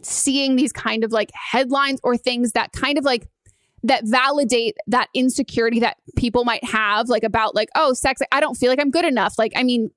[0.01, 3.27] seeing these kind of like headlines or things that kind of like
[3.83, 8.55] that validate that insecurity that people might have like about like oh sex i don't
[8.55, 9.35] feel like i'm good enough.
[9.37, 9.89] Like i mean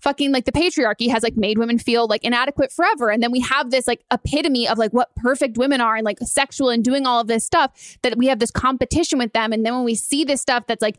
[0.00, 3.10] fucking like the patriarchy has like made women feel like inadequate forever.
[3.10, 6.18] And then we have this like epitome of like what perfect women are and like
[6.20, 9.52] sexual and doing all of this stuff that we have this competition with them.
[9.52, 10.98] And then when we see this stuff that's like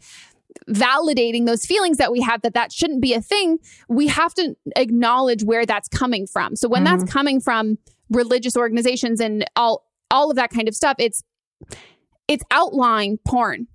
[0.70, 3.60] validating those feelings that we have that that shouldn't be a thing
[3.90, 6.56] we have to acknowledge where that's coming from.
[6.56, 7.12] So when that's mm-hmm.
[7.12, 7.78] coming from
[8.10, 11.24] religious organizations and all all of that kind of stuff it's
[12.28, 13.68] it's outline porn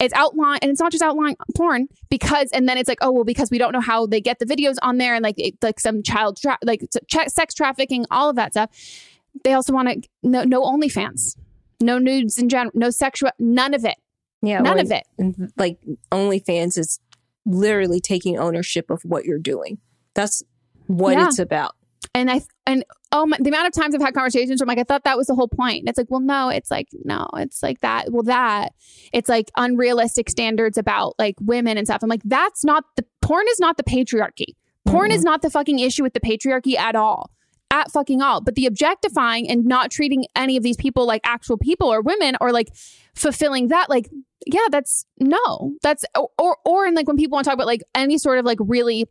[0.00, 3.24] it's outline and it's not just outline porn because and then it's like oh well
[3.24, 5.78] because we don't know how they get the videos on there and like it, like
[5.78, 8.70] some child tra- like tra- sex trafficking all of that stuff
[9.44, 11.36] they also want to no no OnlyFans
[11.80, 13.96] no nudes in general no sexual none of it
[14.42, 15.04] Yeah, none of it
[15.56, 15.78] Like
[16.10, 16.98] OnlyFans is
[17.46, 19.78] literally taking ownership of what you're doing.
[20.14, 20.42] That's
[20.86, 21.26] what Yeah.
[21.28, 21.74] it's about.
[22.14, 24.78] And I and oh my, the amount of times I've had conversations where I'm like
[24.78, 25.80] I thought that was the whole point.
[25.80, 28.12] And it's like, well, no, it's like no, it's like that.
[28.12, 28.72] Well, that
[29.12, 32.02] it's like unrealistic standards about like women and stuff.
[32.02, 34.54] I'm like, that's not the porn is not the patriarchy.
[34.86, 35.26] Porn is mm-hmm.
[35.26, 37.30] not the fucking issue with the patriarchy at all.
[37.70, 38.40] At fucking all.
[38.40, 42.36] But the objectifying and not treating any of these people like actual people or women
[42.40, 42.68] or like
[43.14, 44.10] fulfilling that, like,
[44.44, 45.74] yeah, that's no.
[45.80, 48.40] That's or or, or and like when people want to talk about like any sort
[48.40, 49.06] of like really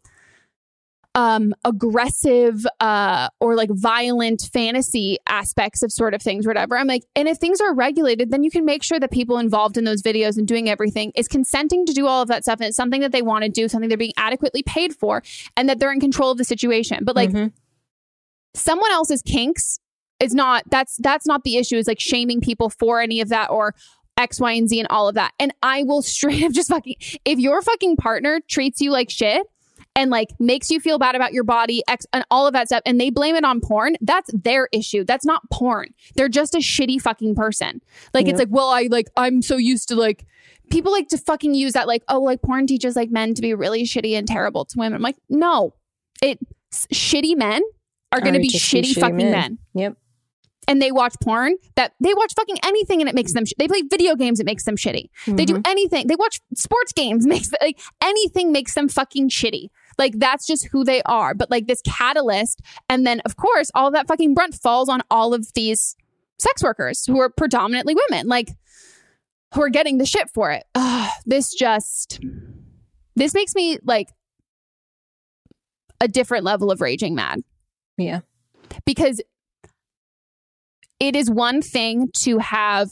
[1.16, 6.78] um aggressive uh or like violent fantasy aspects of sort of things whatever.
[6.78, 9.78] I'm like and if things are regulated then you can make sure that people involved
[9.78, 12.68] in those videos and doing everything is consenting to do all of that stuff and
[12.68, 15.24] it's something that they want to do something they're being adequately paid for
[15.58, 17.04] and that they're in control of the situation.
[17.04, 17.32] But like
[18.54, 19.80] someone else's kinks
[20.20, 23.50] is not that's that's not the issue is like shaming people for any of that
[23.50, 23.74] or
[24.18, 25.32] X, Y, and Z and all of that.
[25.40, 26.96] And I will straight up just fucking
[27.26, 29.48] if your fucking partner treats you like shit
[30.00, 32.82] and like makes you feel bad about your body X and all of that stuff
[32.86, 35.04] and they blame it on porn, that's their issue.
[35.04, 35.90] That's not porn.
[36.16, 37.82] They're just a shitty fucking person.
[38.14, 38.34] Like Yep.
[38.34, 40.26] it's like, well, I like I'm so used to like
[40.72, 43.54] people like to fucking use that like, oh, like porn teaches like men to be
[43.54, 44.96] really shitty and terrible to women.
[44.96, 45.74] I'm like, no.
[46.22, 46.40] It
[46.74, 47.62] shitty men
[48.12, 49.32] are going to be shitty, shitty fucking men.
[49.32, 49.58] men.
[49.76, 49.98] Yep.
[50.68, 53.68] And they watch porn that they watch fucking anything and it makes them sh- they
[53.68, 55.10] play video games it makes them shitty.
[55.26, 55.62] They do Mhm.
[55.68, 56.06] anything.
[56.08, 59.70] They watch sports games makes like anything makes them fucking shitty.
[60.00, 61.36] Like that's just who they are.
[61.36, 65.36] But like this catalyst and then of course all that fucking brunt falls on all
[65.36, 65.96] of these
[66.40, 68.28] sex workers who are predominantly women.
[68.28, 68.50] Like
[69.54, 70.64] who are getting the shit for it.
[70.74, 72.20] Ugh, this just
[73.16, 74.10] this makes me like
[76.02, 77.42] a different level of raging mad.
[77.98, 78.22] Yeah.
[78.86, 79.22] Because
[81.00, 82.90] it is one thing to have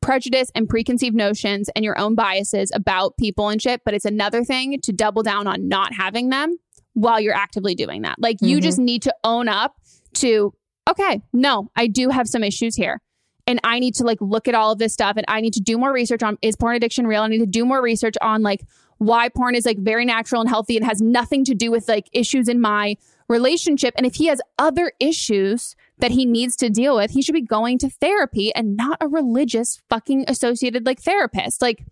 [0.00, 4.44] prejudice and preconceived notions and your own biases about people and shit, but it's another
[4.44, 6.56] thing to double down on not having them
[6.94, 8.16] while you're actively doing that.
[8.18, 8.62] Like you Mhm.
[8.62, 9.76] just need to own up
[10.14, 10.52] to,
[10.88, 13.00] okay, no, I do have some issues here.
[13.46, 15.60] And I need to like look at all of this stuff and I need to
[15.60, 17.22] do more research on is porn addiction real?
[17.22, 18.62] I need to do more research on like
[18.98, 22.08] why porn is like very natural and healthy and has nothing to do with like
[22.12, 22.96] issues in my
[23.28, 23.94] relationship.
[23.96, 27.42] And if he has other issues that he needs to deal with, he should be
[27.42, 31.62] going to therapy and not a religious fucking associated like therapist.
[31.62, 31.84] Like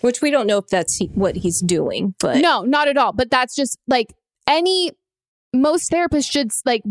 [0.00, 3.12] Which we don't know if that's he, what he's doing, but No, not at all.
[3.12, 4.14] But that's just like
[4.46, 4.92] any
[5.52, 6.82] most therapists should like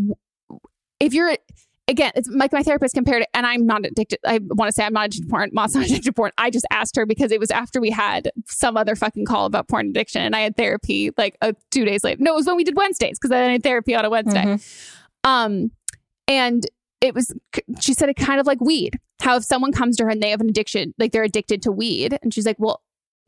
[0.98, 1.36] if you're
[1.88, 4.18] again, it's like my therapist compared it, and I'm not addicted.
[4.24, 5.50] I want to say I'm not addicted to porn.
[5.52, 6.32] Mom's not addicted to porn.
[6.38, 9.68] I just asked her because it was after we had some other fucking call about
[9.68, 12.22] porn addiction, and I had therapy like uh, two days later.
[12.22, 14.58] No, it was when we did Wednesdays because I had therapy on a Wednesday.
[15.24, 15.70] Um,
[16.28, 16.66] and
[17.00, 17.32] it was
[17.80, 18.98] she said it kind of like weed.
[19.20, 21.72] How if someone comes to her and they have an addiction, like they're addicted to
[21.72, 22.82] weed, and she's like, well.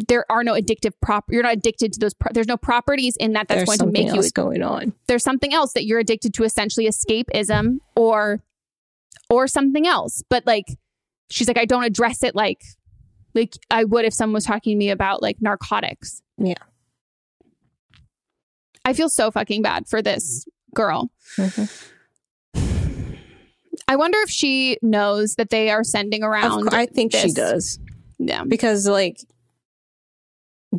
[0.07, 1.25] There are no addictive prop.
[1.29, 2.15] You're not addicted to those.
[2.15, 4.93] Pro- there's no properties in that that's There's going to make you going on.
[5.09, 8.41] there's something else that you're addicted to essentially escapism or
[9.31, 10.67] or something else but like
[11.31, 12.63] she's like i don't address it like
[13.35, 16.55] like i would if someone was talking to me about like narcotics yeah
[18.85, 20.75] i feel so fucking bad for this mm-hmm.
[20.75, 21.65] girl mm-hmm.
[23.89, 27.33] I wonder if she knows that they are sending around Of cour- I think she
[27.33, 27.79] does.
[28.21, 28.45] Yeah.
[28.47, 29.19] Because like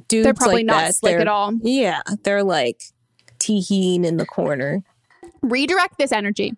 [0.07, 1.53] dudes They're probably like not that, slick at all.
[1.61, 2.01] Yeah.
[2.23, 2.81] They're like
[3.39, 4.83] teeing in the corner.
[5.41, 6.53] redirect this energy.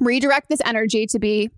[0.00, 1.50] Redirect this energy to be,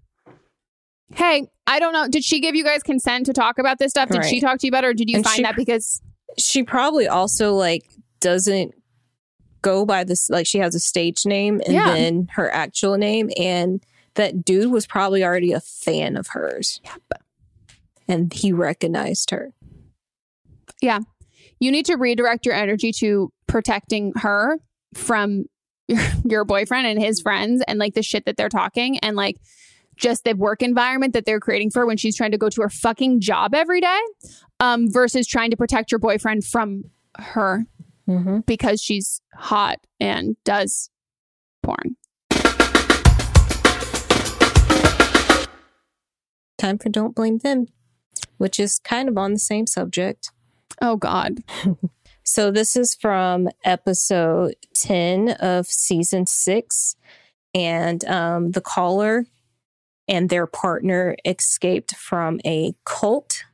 [1.15, 2.07] hey, I don't know.
[2.09, 4.09] Did she give you guys consent to talk about this stuff?
[4.11, 6.01] Did she talk to you about it, or did you And find she- that because
[6.39, 7.85] She probably also like
[8.21, 8.75] doesn't
[9.63, 11.93] go by this like she has a stage name and Yeah.
[11.95, 13.83] then her actual name and
[14.21, 16.81] that dude was probably already a fan of hers.
[18.09, 19.53] And he recognized her.
[20.83, 21.01] yeah,
[21.59, 24.59] you need to redirect your energy to protecting her
[24.95, 25.45] from
[25.89, 29.37] your, your boyfriend and his friends and like the shit that they're talking and like
[29.97, 32.71] just the work environment that they're creating for when she's trying to go to her
[32.71, 34.01] fucking job every day
[34.61, 36.85] um versus trying to protect your boyfriend from
[37.19, 37.65] her
[38.47, 40.91] because she's hot and does
[41.63, 41.97] porn.
[46.61, 47.69] Time for Don't Blame Them,
[48.37, 50.31] which is kind of on the same subject.
[50.83, 51.39] Oh, God.
[52.23, 56.97] so, this is from episode 10 of season six.
[57.55, 59.25] And um, the caller
[60.07, 63.45] and their partner escaped from a cult.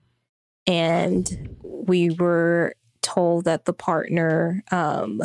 [0.66, 5.22] And we were told that the partner um,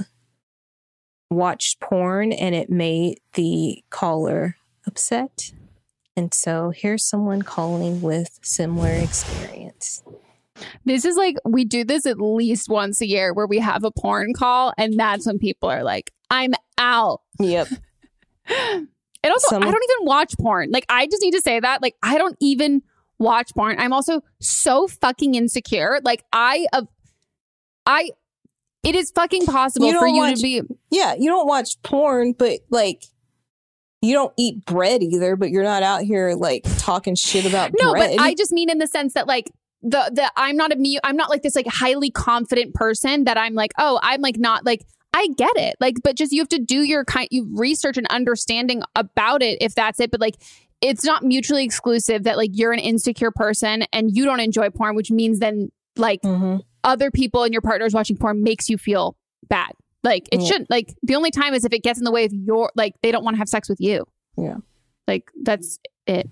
[1.32, 5.52] watched porn and it made the caller upset.
[6.18, 10.04] And so here's someone calling with similar experience.
[10.86, 13.92] This is like we do this at least once a year where we have a
[13.92, 17.68] porn call, and that's when people are like, "I'm out." Yep.
[19.24, 20.72] And also, Some- I don't even watch porn.
[20.72, 21.84] Like, I just need to say that.
[21.84, 22.82] Like, I don't even
[23.20, 23.76] watch porn.
[23.80, 26.00] I'm also so fucking insecure.
[26.04, 26.82] Like, I, uh,
[27.86, 28.10] I,
[28.84, 30.62] it is fucking possible You for you watch- to be.
[30.90, 33.04] Yeah, you don't watch porn, but like
[34.02, 37.92] you don't eat bread either, but you're not out here like talking shit about No,
[37.94, 38.18] bread.
[38.18, 39.52] but I just mean in the sense that like
[39.84, 41.00] the the I'm not a me.
[41.04, 44.66] I'm not like this like highly confident person that I'm like oh I'm like not
[44.66, 47.98] like I get it like but just you have to do your kind you research
[47.98, 50.36] and understanding about it if that's it but like
[50.82, 54.96] it's not mutually exclusive that like you're an insecure person and you don't enjoy porn
[54.96, 56.58] which means then like Mm-hmm.
[56.84, 59.16] other people and your partners watching porn makes you feel
[59.50, 59.72] bad
[60.04, 60.48] like it Yeah.
[60.48, 62.96] shouldn't like the only time is if it gets in the way of your like
[63.04, 64.06] they don't want to have sex with you
[64.38, 64.56] yeah
[65.08, 66.30] like that's it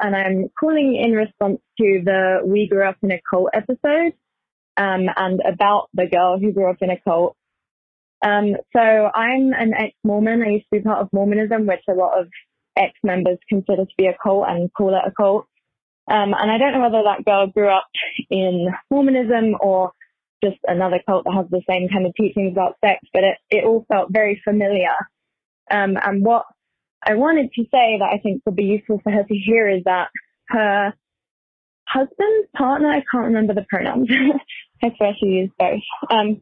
[0.00, 4.12] and I'm calling in response to the We Grew Up in a Cult episode
[4.76, 7.34] um, and about the girl who grew up in a cult.
[8.24, 10.42] Um, so I'm an ex-Mormon.
[10.42, 12.28] I used to be part of Mormonism, which a lot of
[12.76, 15.46] ex-members consider to be a cult and call it a cult.
[16.08, 17.88] Um, and I don't know whether that girl grew up
[18.30, 19.90] in Mormonism or
[20.42, 23.64] just another cult that has the same kind of teachings about sex, but it, it
[23.64, 24.94] all felt very familiar.
[25.70, 26.44] Um, and what
[27.02, 29.84] I wanted to say that I think would be useful for her to hear is
[29.84, 30.08] that
[30.48, 30.94] her
[31.86, 34.08] husband's partner, I can't remember the pronouns.
[34.82, 35.80] I swear she used both.
[36.10, 36.40] Um,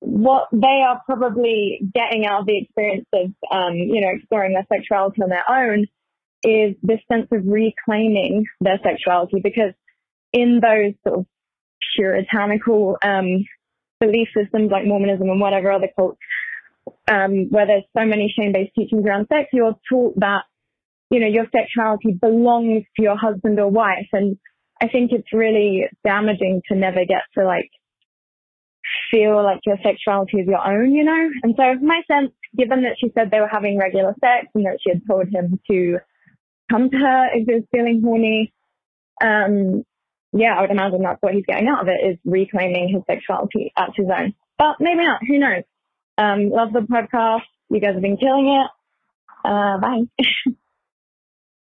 [0.00, 4.66] what they are probably getting out of the experience of, um, you know, exploring their
[4.72, 5.86] sexuality on their own
[6.42, 9.72] is this sense of reclaiming their sexuality because
[10.32, 11.26] in those sort of
[11.96, 13.44] puritanical um,
[14.00, 16.18] belief systems like Mormonism and whatever other cults,
[17.08, 20.42] um, where there's so many shame-based teachings around sex, you're taught that,
[21.10, 24.08] you know, your sexuality belongs to your husband or wife.
[24.12, 24.36] And
[24.80, 27.70] I think it's really damaging to never get to like
[29.10, 31.30] feel like your sexuality is your own, you know?
[31.42, 34.78] And so my sense, given that she said they were having regular sex and that
[34.82, 35.98] she had told him to
[36.70, 38.52] come to her if he was feeling horny,
[39.22, 39.84] um,
[40.32, 43.72] yeah, I would imagine that's what he's getting out of it is reclaiming his sexuality
[43.76, 44.34] as his own.
[44.58, 45.64] But maybe not, who knows?
[46.18, 47.42] Um, love the podcast.
[47.70, 48.70] You guys have been killing it.
[49.44, 50.02] Uh, bye.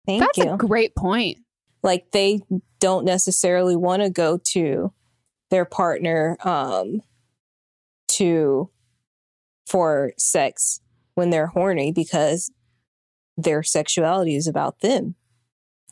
[0.06, 0.52] Thank That's you.
[0.52, 1.38] a great point.
[1.82, 2.40] Like they
[2.80, 4.92] don't necessarily want to go to
[5.50, 7.00] their partner um
[8.08, 8.68] to
[9.66, 10.80] for sex
[11.14, 12.50] when they're horny because
[13.36, 15.14] their sexuality is about them.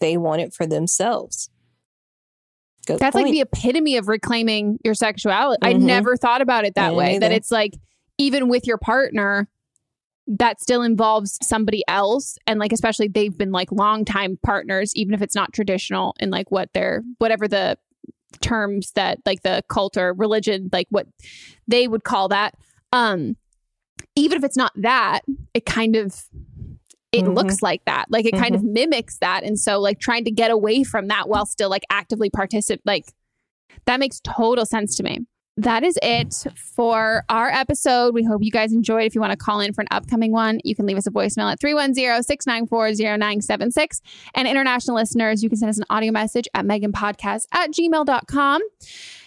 [0.00, 1.50] They want it for themselves.
[2.84, 3.26] Good That's point.
[3.26, 5.58] like the epitome of reclaiming your sexuality.
[5.62, 5.82] I Mhm.
[5.82, 7.18] never thought about it that way.
[7.18, 7.74] That it's like
[8.18, 9.48] even with your partner,
[10.26, 15.20] that still involves somebody else, and like especially they've been like longtime partners, even if
[15.22, 17.76] it's not traditional in like what they're whatever the
[18.40, 21.06] terms that like the cult or religion like what
[21.68, 22.54] they would call that.
[22.92, 23.36] Um,
[24.16, 25.20] even if it's not that,
[25.54, 26.24] it kind of
[27.14, 27.34] it Mhm.
[27.36, 28.06] looks like that.
[28.10, 29.42] Like it kind of mimics that.
[29.44, 33.06] And so like trying to get away from that while still like actively participate like
[33.86, 35.20] that makes total sense to me.
[35.56, 36.34] That is it
[36.74, 38.12] for our episode.
[38.12, 39.04] We hope you guys enjoyed.
[39.04, 41.12] If you want to call in for an upcoming one, you can leave us a
[41.12, 44.00] voicemail at 310-694-0976.
[44.34, 48.62] And international listeners, you can send us an audio message at meganpodcast at gmail.com.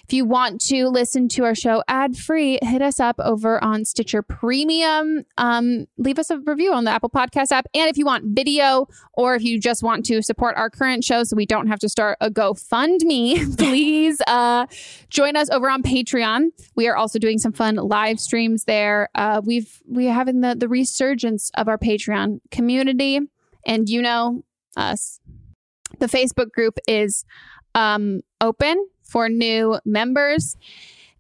[0.08, 3.84] If you want to listen to our show ad free, hit us up over on
[3.84, 5.26] Stitcher Premium.
[5.38, 7.68] Um, leave us a review on the Apple Podcast app.
[7.74, 11.26] And if you want video or if you just want to support our current show
[11.26, 14.68] so we don't have to start a GoFundMe, please uh,
[15.10, 16.52] join us over on Patreon.
[16.74, 19.10] We are also doing some fun live streams there.
[19.14, 23.20] Uh, we've we are having the the resurgence of our Patreon community,
[23.66, 24.46] and you know
[24.78, 25.20] us.
[26.00, 27.26] The Facebook group is
[27.76, 30.56] um, open for new members.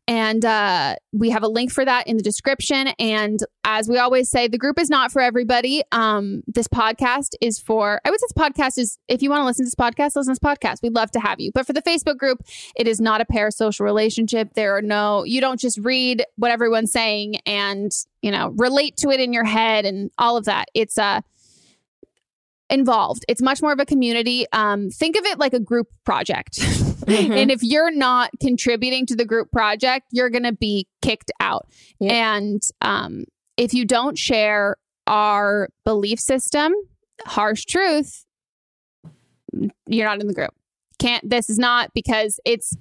[0.10, 2.88] And uh, we have a link for that in the description.
[2.98, 5.84] And as we always say, the group is not for everybody.
[5.92, 9.46] Um, this podcast is for, I would say this podcast is, if you want to
[9.46, 10.82] listen to this podcast, listen to this podcast.
[10.82, 11.52] We'd love to have you.
[11.54, 12.42] But for the Facebook group,
[12.78, 14.54] it is not a parasocial relationship.
[14.54, 17.92] There are no, you don't just read what everyone's saying and,
[18.22, 20.70] you know, relate to it in your head and all of that.
[20.74, 21.20] It's uh,
[22.70, 23.26] involved.
[23.28, 24.46] It's much more of a community.
[24.54, 26.62] Um, think of it like a group project.
[27.08, 31.68] and if you're not contributing to the group project, you're going to be kicked out.
[32.02, 33.26] And um,
[33.56, 34.76] if you don't share
[35.06, 36.74] our belief system,
[37.26, 38.26] harsh truth,
[39.86, 40.54] you're not in the group.
[41.00, 42.76] Can't, this is not because it's,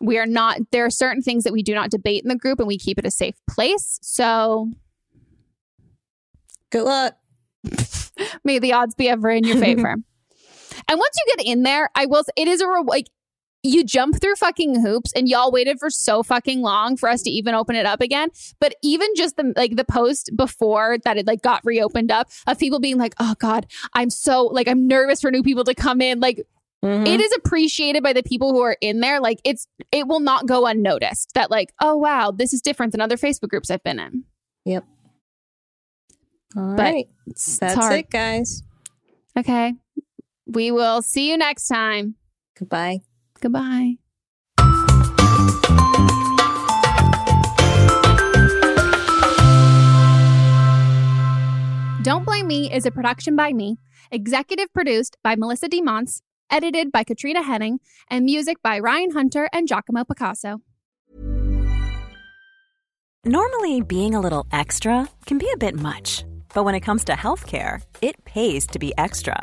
[0.00, 2.58] we are not, there are certain things that we do not debate in the group
[2.58, 3.98] and we keep it a safe place.
[4.02, 4.70] So
[6.70, 7.16] good luck.
[8.44, 9.92] May the odds be ever in your favor.
[10.88, 12.24] and once you get in there, I will.
[12.36, 13.06] It is a re- like
[13.66, 17.30] you jump through fucking hoops, and y'all waited for so fucking long for us to
[17.30, 18.30] even open it up again.
[18.60, 22.58] But even just the like the post before that it like got reopened up of
[22.58, 26.00] people being like, "Oh God, I'm so like I'm nervous for new people to come
[26.00, 26.42] in." Like
[26.84, 27.06] mm-hmm.
[27.06, 29.20] it is appreciated by the people who are in there.
[29.20, 33.00] Like it's it will not go unnoticed that like, oh wow, this is different than
[33.00, 34.24] other Facebook groups I've been in.
[34.64, 34.84] Yep.
[36.56, 37.08] All But right.
[37.26, 38.00] it's That's hard.
[38.00, 38.62] it, guys.
[39.38, 39.74] Okay.
[40.46, 42.14] We will see you next time.
[42.58, 43.00] Goodbye.
[43.40, 43.98] Goodbye.
[52.02, 53.78] Don't Blame Me is a production by me,
[54.12, 59.66] executive produced by Melissa DeMonts, edited by Katrina Henning, and music by Ryan Hunter and
[59.66, 60.60] Giacomo Picasso.
[63.24, 67.14] Normally, being a little extra can be a bit much, but when it comes to
[67.14, 69.42] healthcare, it pays to be extra.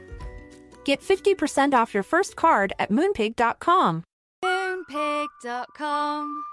[0.83, 4.03] Get 50% off your first card at moonpig.com.
[4.43, 6.43] Moonpig.com.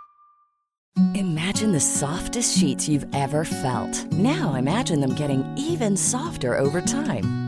[1.15, 4.13] Imagine the softest sheets you've ever felt.
[4.13, 7.48] Now imagine them getting even softer over time.